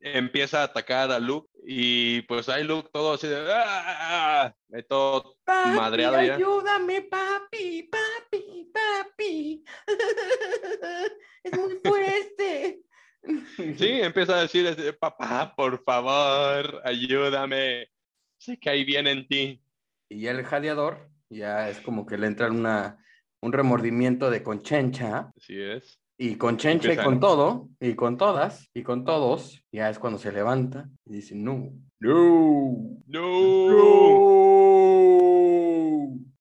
Empieza 0.00 0.60
a 0.60 0.64
atacar 0.64 1.10
a 1.12 1.18
Luke 1.20 1.48
y 1.64 2.22
pues 2.22 2.48
hay 2.48 2.64
Luke 2.64 2.90
todo 2.92 3.14
así 3.14 3.28
de 3.28 3.46
¡Ah! 3.48 4.52
todo 4.88 5.36
madreado 5.46 6.20
ya. 6.22 6.34
Ayúdame, 6.34 7.02
papi, 7.02 7.84
papi, 7.84 8.70
papi. 8.72 9.64
es 11.44 11.52
muy 11.52 11.78
fuerte. 11.84 12.80
Sí, 13.76 13.88
empieza 14.02 14.36
a 14.36 14.42
decir, 14.42 14.96
papá, 15.00 15.52
por 15.56 15.82
favor, 15.82 16.80
ayúdame. 16.84 17.88
Sé 18.38 18.56
que 18.56 18.70
ahí 18.70 18.84
viene 18.84 19.10
en 19.10 19.26
ti. 19.26 19.60
Y 20.08 20.28
el 20.28 20.44
jadeador 20.44 21.10
ya 21.28 21.68
es 21.68 21.80
como 21.80 22.06
que 22.06 22.18
le 22.18 22.28
entra 22.28 22.52
una, 22.52 23.04
un 23.42 23.52
remordimiento 23.52 24.30
de 24.30 24.42
conchencha. 24.42 25.30
Así 25.36 25.60
es. 25.60 26.00
Y 26.18 26.36
con 26.36 26.56
Chencha 26.56 26.94
y 26.94 26.96
con 26.96 27.20
todo, 27.20 27.68
y 27.78 27.94
con 27.94 28.16
todas, 28.16 28.70
y 28.72 28.82
con 28.82 29.04
todos, 29.04 29.62
ya 29.70 29.90
es 29.90 29.98
cuando 29.98 30.18
se 30.18 30.32
levanta 30.32 30.88
y 31.04 31.12
dice, 31.16 31.34
no, 31.34 31.72
no, 32.00 33.02
no, 33.06 33.68
no. 33.68 34.56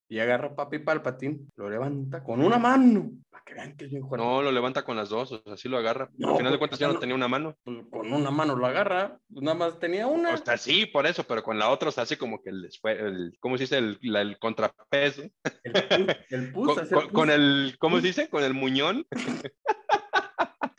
Y 0.08 0.20
agarra 0.20 0.48
a 0.48 0.56
Papi 0.56 0.80
Palpatine, 0.80 1.40
lo 1.58 1.70
levanta 1.70 2.24
con 2.24 2.42
una 2.42 2.58
mano, 2.58 3.12
que 3.46 3.54
vean 3.54 3.78
que 3.78 3.86
es 3.86 3.92
bien 3.92 4.04
No, 4.18 4.42
lo 4.42 4.52
levanta 4.52 4.84
con 4.84 4.98
las 4.98 5.10
dos, 5.10 5.32
o 5.32 5.42
sea, 5.42 5.56
sí 5.56 5.70
lo 5.70 5.78
agarra. 5.78 6.10
Al 6.24 6.38
final 6.38 6.52
de 6.52 6.58
cuentas 6.58 6.80
ya 6.80 6.88
no, 6.88 7.00
tenía 7.00 7.16
una 7.16 7.28
mano. 7.28 7.56
Con 7.64 8.12
una 8.12 8.32
mano 8.32 8.56
lo 8.56 8.66
agarra, 8.66 9.20
pues 9.32 9.44
nada 9.44 9.56
más 9.56 9.80
tenía 9.80 10.08
una. 10.08 10.34
O 10.34 10.38
sea, 10.38 10.58
sí, 10.58 10.86
por 10.86 11.06
eso, 11.06 11.24
pero 11.24 11.44
con 11.44 11.60
la 11.60 11.70
otra, 11.70 11.90
o 11.90 11.92
sea, 11.92 12.04
así 12.04 12.18
como 12.18 12.42
que 12.42 12.50
el, 12.50 12.70
el 12.84 13.38
¿cómo 13.40 13.58
se 13.58 13.64
dice? 13.64 13.78
El, 13.78 14.00
el 14.02 14.40
contrapeso. 14.40 15.24
El, 15.64 16.18
el 16.30 16.52
pus, 16.54 16.80
con, 16.90 17.10
con, 17.10 17.30
el, 17.30 17.76
¿cómo 17.80 17.98
se 18.02 18.08
dice? 18.08 18.30
Con 18.30 18.44
el 18.44 18.54
muñón. 18.54 19.06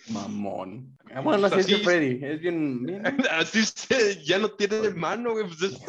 Mamón. 0.09 0.97
Ah, 1.13 1.21
bueno, 1.21 1.47
así, 1.47 1.75
es 1.75 1.83
Freddy. 1.83 2.25
Es 2.25 2.41
bien. 2.41 3.03
Así 3.31 3.65
se, 3.65 4.23
ya 4.25 4.39
no 4.39 4.51
tiene 4.51 4.91
mano, 4.91 5.33
güey. 5.33 5.47
Pues 5.47 5.81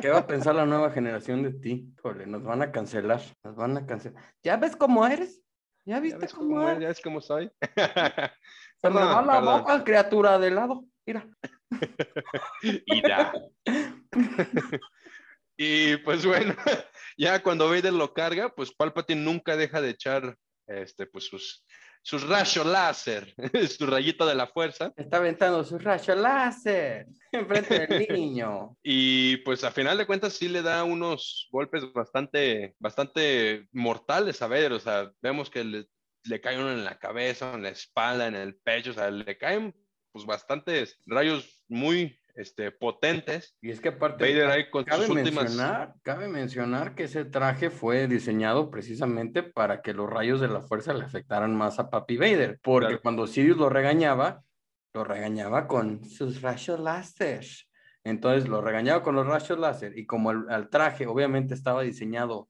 ¿Qué 0.00 0.08
va 0.08 0.18
a 0.18 0.26
pensar 0.26 0.54
la 0.54 0.66
nueva 0.66 0.90
generación 0.90 1.42
de 1.42 1.52
ti? 1.52 1.92
Híjole, 1.98 2.26
nos 2.26 2.42
van 2.42 2.62
a 2.62 2.72
cancelar. 2.72 3.22
Nos 3.44 3.56
van 3.56 3.76
a 3.76 3.86
cancelar. 3.86 4.22
¿Ya 4.42 4.56
ves 4.56 4.74
cómo 4.76 5.06
eres? 5.06 5.42
¿Ya 5.86 6.00
viste 6.00 6.26
cómo, 6.28 6.68
es? 6.68 6.80
¿Ya 6.80 6.88
ves 6.88 7.00
cómo 7.00 7.20
soy? 7.20 7.50
Se 8.82 8.90
me 8.90 9.00
va 9.00 9.22
la 9.22 9.40
boca, 9.40 9.84
criatura 9.84 10.38
de 10.38 10.50
lado. 10.50 10.84
Mira. 11.06 11.28
Mira. 12.88 13.32
y 15.56 15.96
pues 15.98 16.26
bueno, 16.26 16.54
ya 17.16 17.40
cuando 17.40 17.68
Vader 17.68 17.92
lo 17.92 18.12
carga, 18.12 18.48
pues 18.48 18.74
Palpatine 18.74 19.22
nunca 19.22 19.56
deja 19.56 19.80
de 19.80 19.90
echar 19.90 20.36
este, 20.66 21.06
pues 21.06 21.26
sus, 21.26 21.64
sus 22.06 22.22
rayos 22.22 22.64
láser, 22.64 23.34
su 23.76 23.84
rayito 23.84 24.24
de 24.26 24.36
la 24.36 24.46
fuerza. 24.46 24.92
Está 24.96 25.16
aventando 25.16 25.64
sus 25.64 25.82
rayos 25.82 26.16
láser 26.16 27.08
enfrente 27.32 27.84
del 27.84 28.08
niño. 28.08 28.76
Y 28.84 29.38
pues 29.38 29.64
a 29.64 29.72
final 29.72 29.98
de 29.98 30.06
cuentas 30.06 30.34
sí 30.34 30.46
le 30.46 30.62
da 30.62 30.84
unos 30.84 31.48
golpes 31.50 31.92
bastante, 31.92 32.76
bastante 32.78 33.66
mortales 33.72 34.40
a 34.40 34.46
Vader. 34.46 34.74
O 34.74 34.78
sea, 34.78 35.10
vemos 35.20 35.50
que 35.50 35.64
le, 35.64 35.86
le 36.22 36.40
cae 36.40 36.56
uno 36.56 36.70
en 36.70 36.84
la 36.84 36.96
cabeza, 36.96 37.52
en 37.54 37.64
la 37.64 37.70
espalda, 37.70 38.28
en 38.28 38.36
el 38.36 38.54
pecho. 38.54 38.92
O 38.92 38.94
sea, 38.94 39.10
le 39.10 39.36
caen 39.36 39.74
pues 40.12 40.24
bastantes 40.24 41.00
rayos 41.06 41.64
muy 41.66 42.20
este, 42.36 42.70
potentes. 42.70 43.56
Y 43.60 43.70
es 43.70 43.80
que 43.80 43.88
aparte, 43.88 44.38
cabe, 44.86 45.08
mencionar, 45.08 45.94
cabe 46.02 46.28
mencionar 46.28 46.94
que 46.94 47.04
ese 47.04 47.24
traje 47.24 47.70
fue 47.70 48.06
diseñado 48.06 48.70
precisamente 48.70 49.42
para 49.42 49.80
que 49.80 49.94
los 49.94 50.08
rayos 50.08 50.40
de 50.40 50.48
la 50.48 50.60
fuerza 50.60 50.92
le 50.92 51.04
afectaran 51.04 51.56
más 51.56 51.78
a 51.78 51.90
Papi 51.90 52.16
Vader, 52.16 52.60
porque 52.62 52.98
cuando 52.98 53.26
Sirius 53.26 53.56
lo 53.56 53.68
regañaba, 53.68 54.42
lo 54.92 55.04
regañaba 55.04 55.66
con 55.66 56.04
sus 56.04 56.42
rayos 56.42 56.78
láser. 56.78 57.44
Entonces 58.04 58.48
lo 58.48 58.60
regañaba 58.60 59.02
con 59.02 59.16
los 59.16 59.26
rayos 59.26 59.58
láser 59.58 59.98
y 59.98 60.06
como 60.06 60.30
el, 60.30 60.68
traje 60.68 61.06
obviamente 61.06 61.54
estaba 61.54 61.82
diseñado 61.82 62.48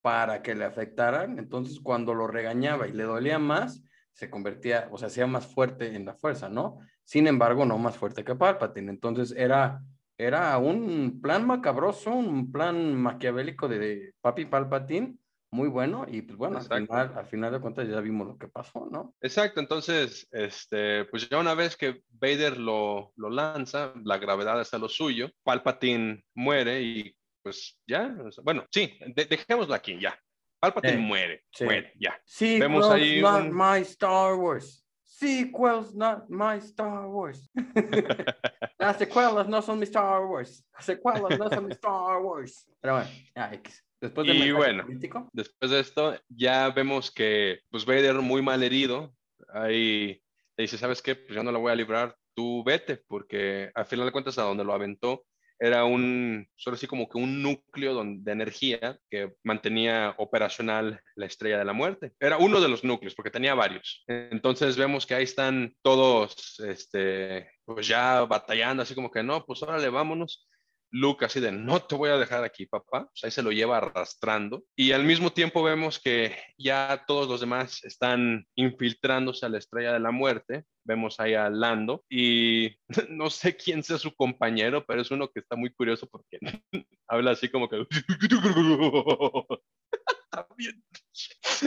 para 0.00 0.42
que 0.42 0.54
le 0.54 0.64
afectaran, 0.64 1.38
entonces 1.38 1.80
cuando 1.80 2.14
lo 2.14 2.26
regañaba 2.26 2.88
y 2.88 2.92
le 2.92 3.04
dolía 3.04 3.38
más, 3.38 3.82
se 4.12 4.30
convertía, 4.30 4.88
o 4.90 4.98
sea, 4.98 5.08
hacía 5.08 5.26
más 5.26 5.46
fuerte 5.46 5.94
en 5.94 6.04
la 6.04 6.14
fuerza, 6.14 6.48
¿no? 6.48 6.78
Sin 7.08 7.26
embargo, 7.26 7.64
no 7.64 7.78
más 7.78 7.96
fuerte 7.96 8.22
que 8.22 8.34
Palpatine. 8.34 8.90
Entonces 8.90 9.34
era, 9.34 9.80
era 10.18 10.58
un 10.58 11.22
plan 11.22 11.46
macabroso, 11.46 12.10
un 12.10 12.52
plan 12.52 12.94
maquiavélico 12.96 13.66
de, 13.66 14.12
Papi 14.20 14.44
Palpatine, 14.44 15.16
muy 15.50 15.70
bueno. 15.70 16.04
Y 16.06 16.20
pues 16.20 16.36
bueno, 16.36 16.58
al 16.58 16.64
final, 16.86 17.14
al 17.16 17.24
final, 17.24 17.52
de 17.52 17.60
cuentas 17.60 17.88
ya 17.88 18.00
vimos 18.00 18.26
lo 18.26 18.36
que 18.36 18.48
pasó, 18.48 18.86
¿no? 18.92 19.14
Exacto. 19.22 19.58
Entonces, 19.58 20.28
este, 20.32 21.06
pues 21.06 21.30
ya 21.30 21.38
una 21.38 21.54
vez 21.54 21.78
que 21.78 22.02
Vader 22.10 22.58
lo, 22.58 23.14
lo 23.16 23.30
lanza, 23.30 23.94
la 24.04 24.18
gravedad 24.18 24.60
está 24.60 24.76
lo 24.76 24.90
suyo, 24.90 25.30
Palpatine 25.44 26.22
muere 26.34 26.82
y 26.82 27.16
pues 27.42 27.80
ya, 27.86 28.14
bueno, 28.42 28.66
sí, 28.70 28.98
dejémoslo 29.14 29.72
aquí, 29.72 29.98
ya. 29.98 30.14
Palpatine 30.60 30.92
eh, 30.92 30.98
muere, 30.98 31.44
muere, 31.58 31.94
ya. 31.98 32.20
Sí, 32.26 32.60
Vemos 32.60 32.90
ahí 32.90 33.22
not 33.22 33.50
my 33.50 33.80
Star 33.80 34.34
Wars 34.34 34.84
sequels, 35.18 35.94
not 35.94 36.28
my 36.28 36.58
Star 36.58 37.08
Wars. 37.08 37.50
Las 38.78 38.98
secuelas 38.98 39.48
no 39.48 39.60
son 39.62 39.78
mi 39.78 39.84
Star 39.84 40.24
Wars. 40.24 40.64
Las 40.72 40.84
secuelas 40.84 41.38
no 41.38 41.48
son 41.50 41.66
mi 41.66 41.72
Star 41.72 42.20
Wars. 42.20 42.68
Pero 42.80 42.94
bueno, 42.94 43.10
ya, 43.34 43.60
Después 44.00 44.28
de 44.28 44.34
y 44.34 44.52
bueno, 44.52 44.86
después 45.32 45.72
de 45.72 45.80
esto, 45.80 46.14
ya 46.28 46.70
vemos 46.70 47.10
que 47.10 47.58
pues 47.68 47.84
Vader 47.84 48.14
muy 48.14 48.42
mal 48.42 48.62
herido. 48.62 49.12
Ahí 49.52 50.22
le 50.56 50.62
dice, 50.62 50.78
¿sabes 50.78 51.02
qué? 51.02 51.16
Pues 51.16 51.34
ya 51.34 51.42
no 51.42 51.50
la 51.50 51.58
voy 51.58 51.72
a 51.72 51.74
librar, 51.74 52.16
tú 52.34 52.62
vete, 52.62 53.02
porque 53.08 53.72
al 53.74 53.86
final 53.86 54.06
de 54.06 54.12
cuentas 54.12 54.38
a 54.38 54.42
donde 54.42 54.62
lo 54.62 54.72
aventó 54.72 55.24
era 55.58 55.84
un, 55.84 56.48
solo 56.56 56.76
así 56.76 56.86
como 56.86 57.08
que 57.08 57.18
un 57.18 57.42
núcleo 57.42 58.02
de 58.04 58.32
energía 58.32 58.98
que 59.10 59.34
mantenía 59.42 60.14
operacional 60.18 61.00
la 61.16 61.26
estrella 61.26 61.58
de 61.58 61.64
la 61.64 61.72
muerte. 61.72 62.12
Era 62.20 62.38
uno 62.38 62.60
de 62.60 62.68
los 62.68 62.84
núcleos, 62.84 63.14
porque 63.14 63.30
tenía 63.30 63.54
varios. 63.54 64.04
Entonces 64.06 64.76
vemos 64.76 65.06
que 65.06 65.14
ahí 65.14 65.24
están 65.24 65.74
todos, 65.82 66.60
este, 66.60 67.50
pues 67.64 67.86
ya 67.86 68.22
batallando, 68.22 68.82
así 68.82 68.94
como 68.94 69.10
que 69.10 69.22
no, 69.22 69.44
pues 69.44 69.62
órale, 69.62 69.88
vámonos. 69.88 70.47
Luke 70.90 71.24
así 71.24 71.40
de, 71.40 71.52
no 71.52 71.82
te 71.82 71.94
voy 71.94 72.10
a 72.10 72.16
dejar 72.16 72.44
aquí, 72.44 72.66
papá. 72.66 73.10
ahí 73.22 73.30
se 73.30 73.42
lo 73.42 73.52
lleva 73.52 73.78
arrastrando. 73.78 74.64
Y 74.76 74.92
al 74.92 75.04
mismo 75.04 75.30
tiempo 75.30 75.62
vemos 75.62 75.98
que 75.98 76.36
ya 76.56 77.04
todos 77.06 77.28
los 77.28 77.40
demás 77.40 77.84
están 77.84 78.46
infiltrándose 78.54 79.46
a 79.46 79.48
la 79.48 79.58
estrella 79.58 79.92
de 79.92 80.00
la 80.00 80.10
muerte. 80.10 80.64
Vemos 80.84 81.20
ahí 81.20 81.34
a 81.34 81.50
Lando 81.50 82.04
y 82.08 82.76
no 83.10 83.30
sé 83.30 83.56
quién 83.56 83.82
sea 83.82 83.98
su 83.98 84.14
compañero, 84.14 84.84
pero 84.86 85.02
es 85.02 85.10
uno 85.10 85.28
que 85.28 85.40
está 85.40 85.56
muy 85.56 85.70
curioso 85.70 86.06
porque 86.06 86.38
habla 87.08 87.32
así 87.32 87.48
como 87.48 87.68
que... 87.68 87.86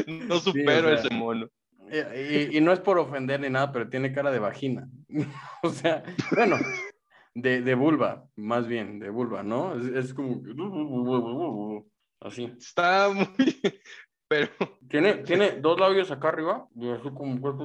no 0.07 0.39
supero 0.39 0.93
ese 0.93 1.13
mono. 1.13 1.49
Y, 1.91 2.57
y, 2.57 2.61
no 2.61 2.71
es 2.71 2.79
por 2.79 2.97
ofender 2.97 3.41
ni 3.41 3.49
nada, 3.49 3.73
pero 3.73 3.89
tiene 3.89 4.13
cara 4.13 4.31
de 4.31 4.39
vagina. 4.39 4.87
o 5.61 5.69
sea, 5.69 6.03
bueno, 6.31 6.57
de, 7.33 7.61
de, 7.61 7.75
vulva, 7.75 8.25
más 8.35 8.67
bien, 8.67 8.99
de 8.99 9.09
vulva, 9.09 9.43
¿no? 9.43 9.75
Es, 9.75 9.85
es 9.85 10.13
como 10.13 11.85
así. 12.19 12.53
Está 12.57 13.09
muy, 13.09 13.27
pero... 14.27 14.49
Tiene, 14.89 15.15
tiene 15.23 15.51
dos 15.51 15.79
labios 15.79 16.11
acá 16.11 16.27
arriba 16.29 16.67
y 16.75 16.89
así 16.89 17.09
como 17.13 17.39
Güey, 17.39 17.55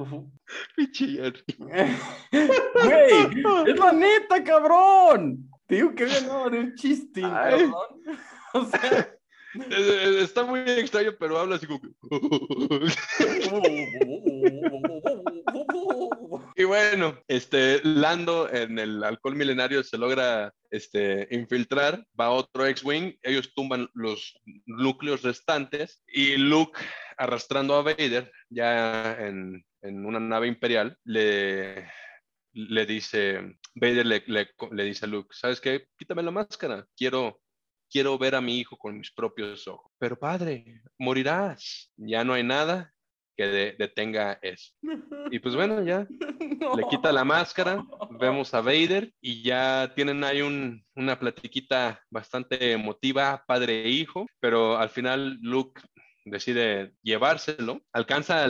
es 3.67 3.79
la 3.79 3.91
neta, 3.91 4.43
cabrón. 4.43 5.49
Te 5.65 5.75
digo 5.75 5.93
que 5.93 6.07
no 6.25 6.49
de 6.49 6.59
un 6.59 6.75
chiste, 6.75 7.21
cabrón. 7.21 7.73
O 8.53 8.63
sea... 8.65 9.13
Está 10.21 10.43
muy 10.43 10.59
extraño, 10.59 11.11
pero 11.19 11.39
habla 11.39 11.55
así 11.55 11.65
como 11.67 11.79
y 16.57 16.63
bueno, 16.63 17.21
este, 17.27 17.81
Lando 17.83 18.51
en 18.51 18.79
el 18.79 19.03
alcohol 19.03 19.35
milenario 19.35 19.83
se 19.83 19.97
logra 19.97 20.51
este, 20.71 21.27
infiltrar, 21.29 22.03
va 22.19 22.31
otro 22.31 22.65
X-Wing, 22.65 23.13
ellos 23.21 23.53
tumban 23.53 23.87
los 23.93 24.35
núcleos 24.65 25.21
restantes 25.21 26.01
y 26.07 26.35
Luke, 26.37 26.79
arrastrando 27.15 27.75
a 27.75 27.83
Vader, 27.83 28.31
ya 28.49 29.15
en, 29.19 29.63
una 29.83 30.19
nave 30.19 30.47
imperial, 30.47 30.97
le, 31.03 31.87
le 32.53 32.85
dice, 32.87 33.55
Vader 33.75 34.05
le, 34.07 34.23
le, 34.25 34.49
le 34.71 34.83
dice 34.83 35.05
a 35.05 35.07
Luke, 35.07 35.29
¿sabes 35.31 35.61
qué? 35.61 35.85
Quítame 35.95 36.23
la 36.23 36.31
máscara, 36.31 36.87
quiero 36.97 37.39
quiero 37.89 38.17
ver 38.17 38.35
a 38.35 38.41
mi 38.41 38.59
hijo 38.59 38.77
con 38.77 38.97
mis 38.97 39.11
propios 39.11 39.67
ojos. 39.67 39.91
Pero 39.97 40.19
padre, 40.19 40.81
morirás. 40.97 41.89
Ya 41.95 42.25
no 42.25 42.33
hay 42.33 42.43
nada 42.43 42.93
que 43.37 43.75
detenga 43.77 44.39
eso. 44.41 44.73
Y 45.31 45.39
pues 45.39 45.55
bueno, 45.55 45.83
ya 45.83 46.07
le 46.09 46.83
quita 46.89 47.11
la 47.11 47.23
máscara, 47.23 47.85
vemos 48.11 48.53
a 48.53 48.61
Vader 48.61 49.11
y 49.21 49.43
ya 49.43 49.91
tienen 49.93 50.23
ahí 50.23 50.41
un, 50.41 50.85
una 50.95 51.19
platiquita 51.19 52.01
bastante 52.09 52.71
emotiva, 52.71 53.43
padre 53.45 53.83
e 53.83 53.89
hijo, 53.89 54.25
pero 54.39 54.77
al 54.77 54.89
final 54.89 55.37
Luke 55.41 55.81
decide 56.25 56.93
llevárselo, 57.01 57.81
alcanza 57.91 58.45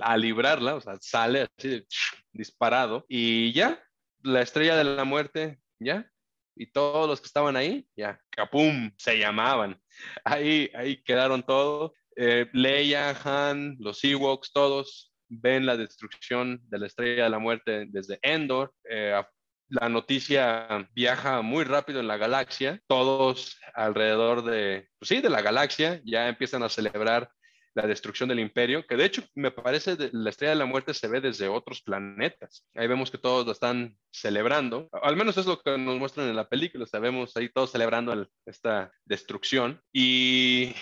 a 0.00 0.16
librarla, 0.16 0.76
o 0.76 0.80
sea, 0.80 0.96
sale 1.00 1.48
así 1.58 1.84
disparado 2.32 3.04
y 3.08 3.52
ya, 3.52 3.82
la 4.22 4.42
estrella 4.42 4.76
de 4.76 4.84
la 4.84 5.04
muerte, 5.04 5.58
ya, 5.78 6.10
y 6.56 6.66
todos 6.66 7.08
los 7.08 7.20
que 7.20 7.26
estaban 7.26 7.56
ahí, 7.56 7.86
ya, 7.96 8.18
capum, 8.30 8.90
se 8.96 9.18
llamaban. 9.18 9.80
Ahí, 10.24 10.70
ahí 10.74 11.02
quedaron 11.02 11.42
todos. 11.42 11.92
Eh, 12.16 12.48
Leia, 12.52 13.10
Han, 13.24 13.76
los 13.78 14.02
Ewoks, 14.02 14.52
todos 14.52 15.12
ven 15.28 15.66
la 15.66 15.76
destrucción 15.76 16.60
de 16.68 16.78
la 16.78 16.86
estrella 16.86 17.24
de 17.24 17.30
la 17.30 17.38
muerte 17.38 17.86
desde 17.88 18.18
Endor. 18.22 18.72
Eh, 18.88 19.20
la 19.68 19.88
noticia 19.88 20.88
viaja 20.94 21.42
muy 21.42 21.64
rápido 21.64 22.00
en 22.00 22.08
la 22.08 22.16
galaxia. 22.16 22.80
Todos 22.86 23.58
alrededor 23.74 24.44
de, 24.44 24.88
pues 24.98 25.08
sí, 25.08 25.20
de 25.20 25.30
la 25.30 25.42
galaxia 25.42 26.00
ya 26.04 26.28
empiezan 26.28 26.62
a 26.62 26.68
celebrar 26.68 27.30
la 27.74 27.86
destrucción 27.86 28.30
del 28.30 28.40
imperio, 28.40 28.86
que 28.86 28.96
de 28.96 29.04
hecho 29.04 29.22
me 29.34 29.50
parece 29.50 29.98
la 30.12 30.30
estrella 30.30 30.52
de 30.52 30.58
la 30.58 30.64
muerte 30.64 30.94
se 30.94 31.08
ve 31.08 31.20
desde 31.20 31.48
otros 31.48 31.82
planetas. 31.82 32.66
Ahí 32.74 32.86
vemos 32.86 33.10
que 33.10 33.18
todos 33.18 33.44
lo 33.44 33.52
están 33.52 33.98
celebrando, 34.10 34.88
al 35.02 35.14
menos 35.14 35.36
es 35.36 35.44
lo 35.44 35.60
que 35.60 35.76
nos 35.76 35.98
muestran 35.98 36.26
en 36.26 36.36
la 36.36 36.48
película, 36.48 36.86
sabemos 36.86 37.36
ahí 37.36 37.50
todos 37.50 37.72
celebrando 37.72 38.26
esta 38.46 38.90
destrucción 39.04 39.82
y 39.92 40.74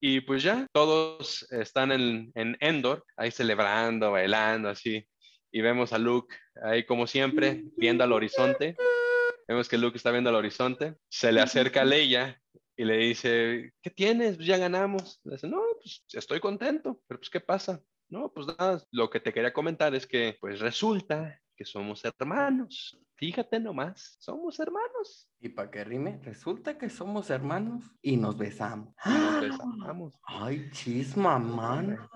y 0.00 0.20
pues 0.20 0.42
ya, 0.42 0.66
todos 0.72 1.46
están 1.50 1.92
en, 1.92 2.30
en, 2.34 2.56
Endor, 2.60 3.04
ahí 3.16 3.30
celebrando, 3.30 4.12
bailando, 4.12 4.68
así. 4.68 5.06
Y 5.50 5.60
vemos 5.60 5.92
a 5.92 5.98
Luke 5.98 6.34
ahí 6.62 6.84
como 6.84 7.06
siempre, 7.06 7.64
viendo 7.76 8.04
al 8.04 8.12
horizonte. 8.12 8.76
Vemos 9.48 9.68
que 9.68 9.78
Luke 9.78 9.96
está 9.96 10.10
viendo 10.10 10.30
al 10.30 10.36
horizonte. 10.36 10.94
Se 11.08 11.32
le 11.32 11.40
acerca 11.40 11.82
a 11.82 11.84
Leia 11.84 12.40
y 12.76 12.84
le 12.84 12.98
dice, 12.98 13.72
¿qué 13.82 13.90
tienes? 13.90 14.36
Pues 14.36 14.46
ya 14.46 14.56
ganamos. 14.56 15.20
Le 15.24 15.32
dice, 15.32 15.48
no, 15.48 15.62
pues 15.80 16.04
estoy 16.12 16.38
contento, 16.38 17.00
pero 17.08 17.18
pues 17.18 17.30
¿qué 17.30 17.40
pasa? 17.40 17.82
No, 18.08 18.32
pues 18.32 18.46
nada, 18.46 18.82
lo 18.92 19.10
que 19.10 19.20
te 19.20 19.32
quería 19.32 19.52
comentar 19.52 19.94
es 19.94 20.06
que 20.06 20.36
pues 20.40 20.60
resulta 20.60 21.40
que 21.58 21.64
somos 21.64 22.04
hermanos. 22.04 22.96
Fíjate 23.16 23.58
nomás, 23.58 24.16
somos 24.20 24.60
hermanos. 24.60 25.28
Y 25.40 25.48
para 25.48 25.68
que 25.68 25.82
rime, 25.82 26.20
resulta 26.22 26.78
que 26.78 26.88
somos 26.88 27.30
hermanos 27.30 27.84
y 28.00 28.16
nos 28.16 28.38
besamos. 28.38 28.94
Y 29.04 29.08
nos 29.08 29.40
besamos. 29.40 30.14
Ay, 30.22 30.70
chisma, 30.70 31.36
mana. 31.40 32.08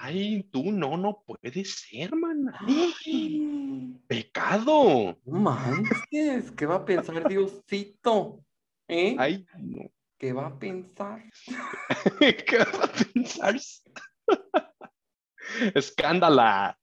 Ay, 0.00 0.42
tú 0.50 0.72
no, 0.72 0.96
no 0.96 1.22
puede 1.24 1.64
ser, 1.64 2.16
mana. 2.16 2.58
Ay, 3.06 3.96
Pecado. 4.08 5.16
manches, 5.24 6.50
¿qué 6.50 6.66
va 6.66 6.76
a 6.76 6.84
pensar 6.84 7.28
Diosito? 7.28 8.44
¿Eh? 8.88 9.14
Ay, 9.20 9.46
no. 9.56 9.88
¿Qué 10.18 10.32
va 10.32 10.48
a 10.48 10.58
pensar? 10.58 11.22
¿Qué 12.18 12.58
vas 12.58 12.80
a 12.80 12.92
pensar? 12.92 13.54
Escándala. 15.76 16.76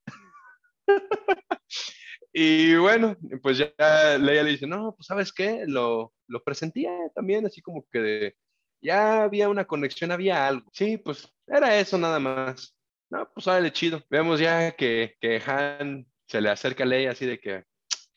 Y 2.39 2.75
bueno, 2.75 3.17
pues 3.41 3.57
ya 3.57 3.73
Leia 4.19 4.43
le 4.43 4.51
dice, 4.51 4.67
no, 4.67 4.93
pues 4.95 5.07
sabes 5.07 5.33
qué, 5.33 5.63
lo, 5.65 6.13
lo 6.27 6.43
presentía 6.43 6.91
también, 7.15 7.47
así 7.47 7.63
como 7.63 7.83
que 7.91 7.99
de- 7.99 8.35
ya 8.79 9.23
había 9.23 9.49
una 9.49 9.65
conexión, 9.65 10.11
había 10.11 10.47
algo. 10.47 10.69
Sí, 10.71 10.97
pues 10.99 11.27
era 11.47 11.79
eso 11.79 11.97
nada 11.97 12.19
más. 12.19 12.75
No, 13.09 13.27
pues 13.33 13.47
órale, 13.47 13.71
chido. 13.73 14.03
Vemos 14.11 14.39
ya 14.39 14.71
que, 14.73 15.15
que 15.19 15.41
Han 15.47 16.05
se 16.27 16.39
le 16.41 16.49
acerca 16.49 16.83
a 16.83 16.87
Leia 16.87 17.09
así 17.11 17.25
de 17.25 17.39
que 17.39 17.63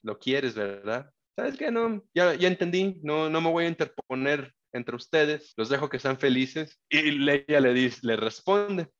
lo 0.02 0.18
quieres, 0.18 0.54
¿verdad? 0.54 1.10
¿Sabes 1.34 1.56
qué? 1.56 1.70
No, 1.70 2.02
ya, 2.12 2.34
ya 2.34 2.48
entendí, 2.48 3.00
no, 3.02 3.30
no 3.30 3.40
me 3.40 3.50
voy 3.50 3.64
a 3.64 3.68
interponer 3.68 4.52
entre 4.74 4.96
ustedes, 4.96 5.54
los 5.56 5.70
dejo 5.70 5.88
que 5.88 5.98
sean 5.98 6.18
felices. 6.18 6.78
Y 6.90 7.12
Leia 7.12 7.58
le, 7.60 7.72
dice, 7.72 8.00
le 8.02 8.16
responde, 8.16 8.90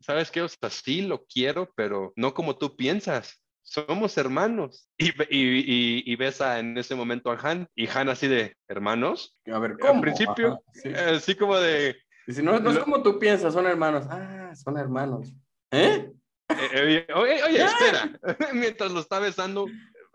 ¿sabes 0.00 0.30
qué? 0.30 0.40
O 0.40 0.48
sea, 0.48 0.70
sí 0.70 1.02
lo 1.02 1.26
quiero, 1.26 1.70
pero 1.76 2.14
no 2.16 2.32
como 2.32 2.56
tú 2.56 2.76
piensas. 2.76 3.39
Somos 3.62 4.16
hermanos. 4.18 4.88
Y, 4.98 5.08
y, 5.08 5.14
y, 5.30 6.02
y 6.06 6.16
ves 6.16 6.40
a, 6.40 6.58
en 6.58 6.76
ese 6.76 6.94
momento 6.94 7.30
a 7.30 7.36
Han, 7.36 7.68
y 7.74 7.86
Han 7.88 8.08
así 8.08 8.26
de, 8.28 8.56
¿hermanos? 8.68 9.36
A 9.52 9.58
ver, 9.58 9.72
Al 9.72 9.78
¿cómo? 9.78 10.00
principio, 10.00 10.48
Ajá, 10.48 10.60
sí. 10.72 10.88
Así 10.90 11.34
como 11.34 11.56
de, 11.58 11.96
si 12.26 12.42
no, 12.42 12.58
no 12.60 12.70
es 12.70 12.78
como 12.78 13.02
tú 13.02 13.18
piensas, 13.18 13.52
son 13.54 13.66
hermanos. 13.66 14.06
Ah, 14.08 14.52
son 14.54 14.76
hermanos. 14.78 15.32
¿Eh? 15.72 16.10
eh, 16.48 17.06
eh, 17.08 17.12
oye, 17.14 17.42
oye, 17.44 17.64
espera, 17.64 18.10
mientras 18.54 18.90
lo 18.92 19.00
está 19.00 19.18
besando, 19.20 19.66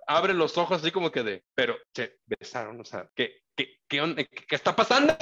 abre 0.07 0.33
los 0.33 0.57
ojos 0.57 0.81
así 0.81 0.91
como 0.91 1.11
que 1.11 1.23
de, 1.23 1.43
pero 1.55 1.75
se 1.93 2.17
besaron, 2.25 2.79
o 2.79 2.85
sea, 2.85 3.09
¿qué, 3.15 3.37
qué, 3.55 3.77
qué, 3.87 4.01
onda? 4.01 4.23
¿Qué- 4.23 4.45
qué 4.47 4.55
está 4.55 4.75
pasando? 4.75 5.15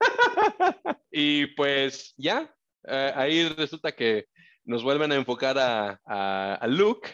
y 1.10 1.46
pues 1.54 2.14
ya, 2.16 2.52
eh, 2.86 3.12
ahí 3.14 3.48
resulta 3.50 3.92
que 3.92 4.26
nos 4.64 4.82
vuelven 4.82 5.12
a 5.12 5.16
enfocar 5.16 5.58
a, 5.58 6.00
a, 6.06 6.54
a 6.54 6.66
Luke 6.66 7.08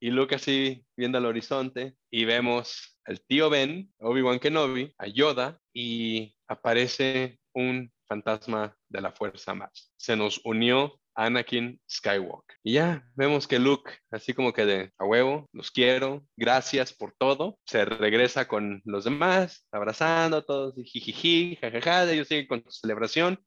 y 0.00 0.10
Luke 0.10 0.34
así 0.34 0.84
viendo 0.96 1.18
al 1.18 1.26
horizonte 1.26 1.94
y 2.10 2.24
vemos 2.24 2.98
al 3.04 3.20
tío 3.20 3.50
Ben, 3.50 3.92
Obi-Wan 3.98 4.38
Kenobi, 4.38 4.94
a 4.98 5.06
Yoda 5.06 5.60
y 5.72 6.34
aparece 6.48 7.38
un 7.54 7.92
fantasma 8.08 8.76
de 8.88 9.00
la 9.00 9.12
fuerza 9.12 9.54
más. 9.54 9.92
Se 9.96 10.16
nos 10.16 10.40
unió 10.44 10.99
Anakin 11.24 11.78
Skywalker. 11.88 12.56
Y 12.62 12.74
ya 12.74 13.02
vemos 13.14 13.46
que 13.46 13.58
Luke, 13.58 13.90
así 14.10 14.32
como 14.34 14.52
que 14.52 14.64
de 14.64 14.92
a 14.98 15.04
huevo, 15.04 15.48
los 15.52 15.70
quiero, 15.70 16.24
gracias 16.36 16.92
por 16.92 17.14
todo, 17.18 17.58
se 17.66 17.84
regresa 17.84 18.46
con 18.48 18.80
los 18.84 19.04
demás, 19.04 19.66
abrazando 19.72 20.38
a 20.38 20.42
todos, 20.42 20.76
y 20.78 20.84
jijiji, 20.84 21.56
jajaja, 21.60 22.10
ellos 22.10 22.28
siguen 22.28 22.46
con 22.46 22.62
su 22.64 22.70
celebración, 22.70 23.38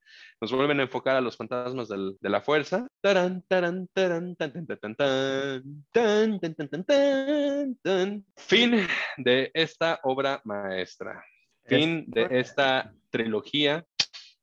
nos 0.41 0.51
vuelven 0.51 0.79
a 0.79 0.83
enfocar 0.83 1.15
a 1.15 1.21
los 1.21 1.37
fantasmas 1.37 1.87
del- 1.87 2.17
de 2.19 2.29
la 2.29 2.41
fuerza. 2.41 2.87
Tarán, 3.01 3.43
tarán, 3.47 3.87
tarán, 3.93 4.35
tan, 4.35 4.51
tan, 4.51 4.65
tan, 4.67 4.95
tan, 4.95 6.39
tan, 6.39 6.39
tan, 6.67 6.85
tan, 6.85 7.75
tan. 7.81 8.25
Fin 8.37 8.87
de 9.17 9.51
esta 9.53 9.99
obra 10.03 10.41
maestra. 10.43 11.23
Fin 11.65 12.03
de 12.07 12.27
esta 12.29 12.93
trilogía, 13.09 13.85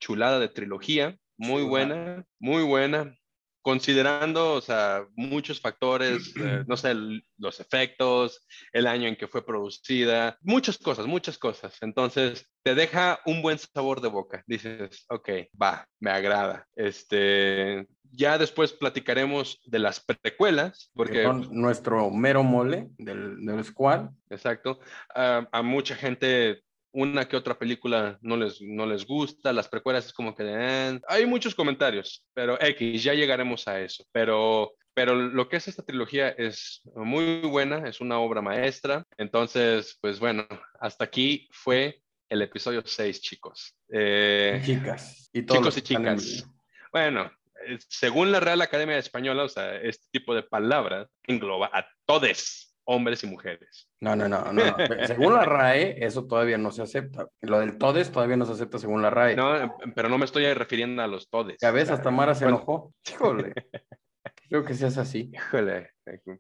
chulada 0.01 0.39
de 0.41 0.49
trilogía, 0.49 1.17
muy 1.37 1.63
buena, 1.63 2.25
muy 2.39 2.63
buena. 2.63 3.15
Considerando, 3.63 4.55
o 4.55 4.61
sea, 4.61 5.07
muchos 5.17 5.61
factores, 5.61 6.35
eh, 6.37 6.65
no 6.67 6.77
sé, 6.77 6.95
los 7.37 7.61
efectos, 7.61 8.47
el 8.73 8.87
año 8.87 9.07
en 9.09 9.17
que 9.17 9.29
fue 9.29 9.45
producida, 9.45 10.39
muchas 10.41 10.79
cosas, 10.79 11.07
muchas 11.07 11.37
cosas. 11.37 11.77
Entonces, 11.83 12.47
te 12.63 12.75
deja 12.75 13.21
un 13.27 13.43
buen 13.43 13.59
sabor 13.59 14.01
de 14.01 14.09
boca. 14.09 14.43
Dices, 14.47 15.05
ok, 15.09 15.29
va, 15.61 15.87
me 15.99 16.11
agrada. 16.11 16.67
Este, 16.75 17.87
ya 18.13 18.39
después 18.39 18.73
platicaremos 18.73 19.61
de 19.67 19.79
las 19.79 20.01
precuelas, 20.01 20.91
Porque 20.95 21.23
son 21.25 21.49
nuestro 21.53 22.11
mero 22.11 22.43
mole 22.43 22.89
del, 22.99 23.45
del 23.45 23.65
squad. 23.65 24.11
Exacto. 24.31 24.81
A, 25.15 25.49
a 25.53 25.63
mucha 25.63 25.95
gente 25.95 26.63
una 26.93 27.29
que 27.29 27.37
otra 27.37 27.59
película 27.59 28.19
no 28.21 28.37
les, 28.37 28.61
no 28.61 28.87
les 28.87 29.07
gusta, 29.07 29.53
las 29.53 29.69
precuelas 29.69 30.07
es 30.07 30.13
como 30.13 30.35
que 30.35 30.45
eh, 30.47 31.01
hay 31.09 31.27
muchos 31.27 31.55
comentarios, 31.55 32.25
pero 32.35 32.61
X, 32.61 33.03
ya 33.03 33.15
llegaremos 33.15 33.69
a 33.69 33.81
eso. 33.81 34.05
Pero, 34.13 34.73
pero 34.95 35.15
lo 35.15 35.49
que 35.49 35.57
es 35.57 35.69
esta 35.69 35.85
trilogía 35.85 36.31
es 36.31 36.83
muy 36.95 37.41
buena, 37.43 37.89
es 37.89 38.01
una 38.01 38.19
obra 38.19 38.43
maestra. 38.43 39.05
Entonces, 39.17 39.99
pues 40.01 40.19
bueno, 40.19 40.47
hasta 40.81 41.05
aquí 41.05 41.49
fue 41.53 42.03
el 42.29 42.43
episodio 42.43 42.83
6, 42.85 43.21
chicos. 43.21 43.77
Eh, 43.93 44.61
Chicas. 44.65 45.31
Y 45.33 45.43
todos 45.43 45.61
chicos 45.61 45.77
y 45.79 45.83
chicas. 45.83 46.47
Bueno, 46.93 47.31
eh, 47.67 47.79
según 47.89 48.33
la 48.33 48.41
Real 48.41 48.63
Academia 48.63 48.99
Española, 48.99 49.45
o 49.45 49.49
sea, 49.49 49.77
este 49.77 50.07
tipo 50.11 50.35
de 50.35 50.43
palabras 50.43 51.09
engloba 51.25 51.71
a 51.73 51.87
todos, 52.05 52.70
hombres 52.85 53.23
y 53.25 53.27
mujeres. 53.27 53.89
No, 54.01 54.17
no, 54.17 54.29
no, 54.29 54.53
no. 54.53 54.63
Según 55.07 55.35
la 55.35 55.45
RAE, 55.45 56.05
eso 56.05 56.27
todavía 56.27 56.59
no 56.59 56.71
se 56.73 56.83
acepta. 56.83 57.29
Lo 57.41 57.61
del 57.61 57.79
todes 57.79 58.11
todavía 58.11 58.37
no 58.37 58.47
se 58.47 58.53
acepta 58.53 58.79
según 58.79 59.03
la 59.03 59.11
RAE. 59.11 59.37
No, 59.37 59.77
pero 59.95 60.09
no 60.09 60.19
me 60.19 60.25
estoy 60.25 60.53
refiriendo 60.55 61.03
a 61.03 61.07
los 61.07 61.29
todes. 61.31 61.57
Ya 61.61 61.71
ves, 61.71 61.91
hasta 61.91 62.11
Mara 62.11 62.35
se 62.35 62.47
enojó. 62.47 62.93
Híjole. 63.09 63.55
Creo 64.49 64.65
que 64.65 64.75
seas 64.75 64.99
así. 64.99 65.31
Híjole. 65.33 65.91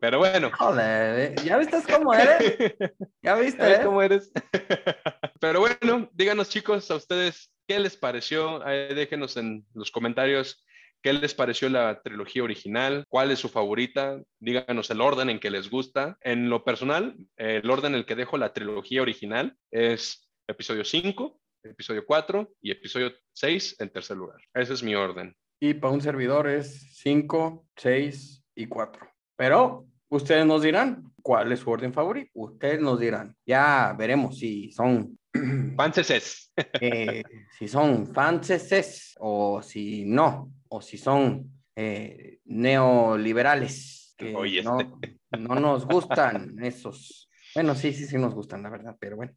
Pero 0.00 0.18
bueno. 0.18 0.50
Joder, 0.58 1.34
¿ya 1.44 1.58
viste 1.58 1.78
cómo 1.92 2.12
eres? 2.12 2.74
¿Ya 3.22 3.34
viste? 3.36 3.62
¿Sabes 3.62 3.78
eh? 3.78 3.82
cómo 3.84 4.02
eres? 4.02 4.32
Pero 5.40 5.60
bueno, 5.60 6.10
díganos 6.12 6.48
chicos, 6.48 6.90
a 6.90 6.96
ustedes, 6.96 7.52
¿qué 7.68 7.78
les 7.78 7.96
pareció? 7.96 8.58
Déjenos 8.58 9.36
en 9.36 9.64
los 9.74 9.90
comentarios 9.90 10.64
qué 11.02 11.12
les 11.12 11.34
pareció 11.34 11.68
la 11.68 12.00
trilogía 12.02 12.42
original, 12.42 13.04
cuál 13.08 13.30
es 13.30 13.38
su 13.38 13.48
favorita, 13.48 14.20
díganos 14.38 14.90
el 14.90 15.00
orden 15.00 15.30
en 15.30 15.40
que 15.40 15.50
les 15.50 15.70
gusta. 15.70 16.16
En 16.20 16.50
lo 16.50 16.64
personal, 16.64 17.16
el 17.36 17.70
orden 17.70 17.92
en 17.92 18.00
el 18.00 18.06
que 18.06 18.16
dejo 18.16 18.38
la 18.38 18.52
trilogía 18.52 19.02
original 19.02 19.56
es 19.70 20.28
episodio 20.48 20.84
5, 20.84 21.40
episodio 21.64 22.04
4 22.06 22.50
y 22.62 22.70
episodio 22.70 23.12
6 23.32 23.76
en 23.80 23.90
tercer 23.90 24.16
lugar. 24.16 24.40
Ese 24.54 24.74
es 24.74 24.82
mi 24.82 24.94
orden. 24.94 25.34
Y 25.60 25.74
para 25.74 25.92
un 25.92 26.00
servidor 26.00 26.48
es 26.48 26.96
5, 26.96 27.66
6 27.76 28.44
y 28.56 28.66
4. 28.66 29.08
Pero 29.36 29.86
ustedes 30.08 30.46
nos 30.46 30.62
dirán 30.62 31.12
cuál 31.22 31.52
es 31.52 31.60
su 31.60 31.70
orden 31.70 31.92
favorito. 31.92 32.30
Ustedes 32.34 32.80
nos 32.80 32.98
dirán. 32.98 33.36
Ya 33.46 33.94
veremos 33.98 34.38
si 34.38 34.72
son 34.72 35.18
Panceses. 35.76 36.52
eh, 36.80 37.22
si 37.58 37.68
son 37.68 38.12
franceses 38.12 39.14
o 39.20 39.62
si 39.62 40.04
no, 40.04 40.52
o 40.68 40.80
si 40.80 40.98
son 40.98 41.50
eh, 41.76 42.38
neoliberales, 42.44 44.14
que 44.16 44.34
Oye, 44.34 44.62
no, 44.62 45.00
no 45.38 45.54
nos 45.54 45.86
gustan 45.86 46.62
esos. 46.62 47.30
Bueno, 47.54 47.74
sí, 47.74 47.92
sí, 47.92 48.06
sí 48.06 48.16
nos 48.16 48.34
gustan, 48.34 48.62
la 48.62 48.70
verdad, 48.70 48.96
pero 48.98 49.16
bueno. 49.16 49.32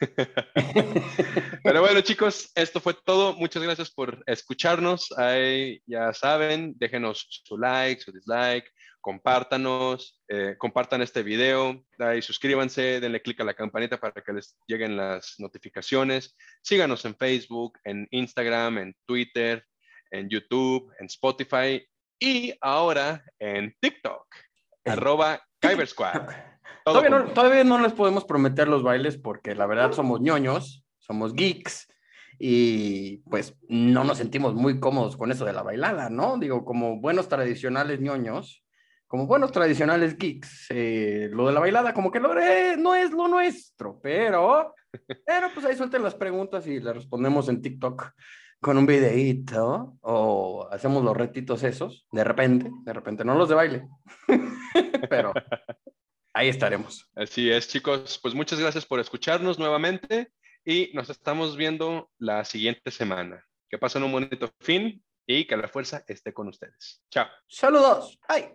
Pero 1.64 1.80
bueno, 1.80 2.00
chicos, 2.02 2.50
esto 2.54 2.80
fue 2.80 2.94
todo. 2.94 3.34
Muchas 3.34 3.62
gracias 3.62 3.90
por 3.90 4.22
escucharnos. 4.26 5.12
Ahí 5.16 5.80
ya 5.86 6.12
saben, 6.12 6.74
déjenos 6.76 7.26
su 7.44 7.56
like, 7.56 8.02
su 8.02 8.12
dislike, 8.12 8.70
compártanos, 9.04 10.18
eh, 10.28 10.56
compartan 10.56 11.02
este 11.02 11.22
video, 11.22 11.84
ahí 11.98 12.22
suscríbanse, 12.22 13.00
denle 13.00 13.20
click 13.20 13.38
a 13.42 13.44
la 13.44 13.52
campanita 13.52 14.00
para 14.00 14.22
que 14.24 14.32
les 14.32 14.56
lleguen 14.66 14.96
las 14.96 15.34
notificaciones. 15.36 16.34
Síganos 16.62 17.04
en 17.04 17.14
Facebook, 17.14 17.78
en 17.84 18.08
Instagram, 18.12 18.78
en 18.78 18.96
Twitter, 19.04 19.66
en 20.10 20.30
YouTube, 20.30 20.90
en 20.98 21.04
Spotify 21.04 21.86
y 22.18 22.54
ahora 22.62 23.22
en 23.38 23.76
TikTok, 23.78 24.24
arroba 24.86 25.38
Kyber 25.60 25.86
Squad. 25.86 26.22
Todavía 26.82 27.10
no, 27.10 27.24
todavía 27.26 27.62
no 27.62 27.78
les 27.82 27.92
podemos 27.92 28.24
prometer 28.24 28.68
los 28.68 28.82
bailes 28.82 29.18
porque 29.18 29.54
la 29.54 29.66
verdad 29.66 29.92
somos 29.92 30.22
ñoños, 30.22 30.82
somos 30.98 31.34
geeks 31.34 31.88
y 32.38 33.18
pues 33.28 33.54
no 33.68 34.02
nos 34.02 34.16
sentimos 34.16 34.54
muy 34.54 34.80
cómodos 34.80 35.18
con 35.18 35.30
eso 35.30 35.44
de 35.44 35.52
la 35.52 35.62
bailada, 35.62 36.08
¿no? 36.08 36.38
Digo, 36.38 36.64
como 36.64 37.02
buenos 37.02 37.28
tradicionales 37.28 38.00
ñoños, 38.00 38.63
como 39.14 39.28
buenos 39.28 39.52
tradicionales 39.52 40.18
geeks, 40.18 40.66
eh, 40.70 41.28
lo 41.30 41.46
de 41.46 41.52
la 41.52 41.60
bailada 41.60 41.94
como 41.94 42.10
que 42.10 42.18
lo, 42.18 42.36
eh, 42.36 42.74
no 42.76 42.96
es 42.96 43.12
lo 43.12 43.28
nuestro, 43.28 44.00
pero, 44.02 44.74
pero 45.24 45.50
pues 45.54 45.64
ahí 45.64 45.76
suelten 45.76 46.02
las 46.02 46.16
preguntas 46.16 46.66
y 46.66 46.80
les 46.80 46.92
respondemos 46.92 47.48
en 47.48 47.62
TikTok 47.62 48.10
con 48.60 48.76
un 48.76 48.86
videíto 48.86 49.96
o 50.00 50.66
hacemos 50.68 51.04
los 51.04 51.16
retitos 51.16 51.62
esos, 51.62 52.08
de 52.10 52.24
repente, 52.24 52.68
de 52.82 52.92
repente, 52.92 53.24
no 53.24 53.36
los 53.36 53.48
de 53.48 53.54
baile, 53.54 53.88
pero... 55.08 55.32
ahí 56.32 56.48
estaremos. 56.48 57.08
Así 57.14 57.52
es, 57.52 57.68
chicos. 57.68 58.18
Pues 58.20 58.34
muchas 58.34 58.58
gracias 58.58 58.84
por 58.84 58.98
escucharnos 58.98 59.60
nuevamente 59.60 60.32
y 60.64 60.90
nos 60.92 61.08
estamos 61.08 61.56
viendo 61.56 62.10
la 62.18 62.44
siguiente 62.44 62.90
semana. 62.90 63.44
Que 63.68 63.78
pasen 63.78 64.02
un 64.02 64.10
bonito 64.10 64.50
fin 64.58 65.04
y 65.24 65.46
que 65.46 65.56
la 65.56 65.68
fuerza 65.68 66.02
esté 66.08 66.32
con 66.32 66.48
ustedes. 66.48 67.04
Chao. 67.12 67.28
Saludos. 67.46 68.18
Bye. 68.28 68.50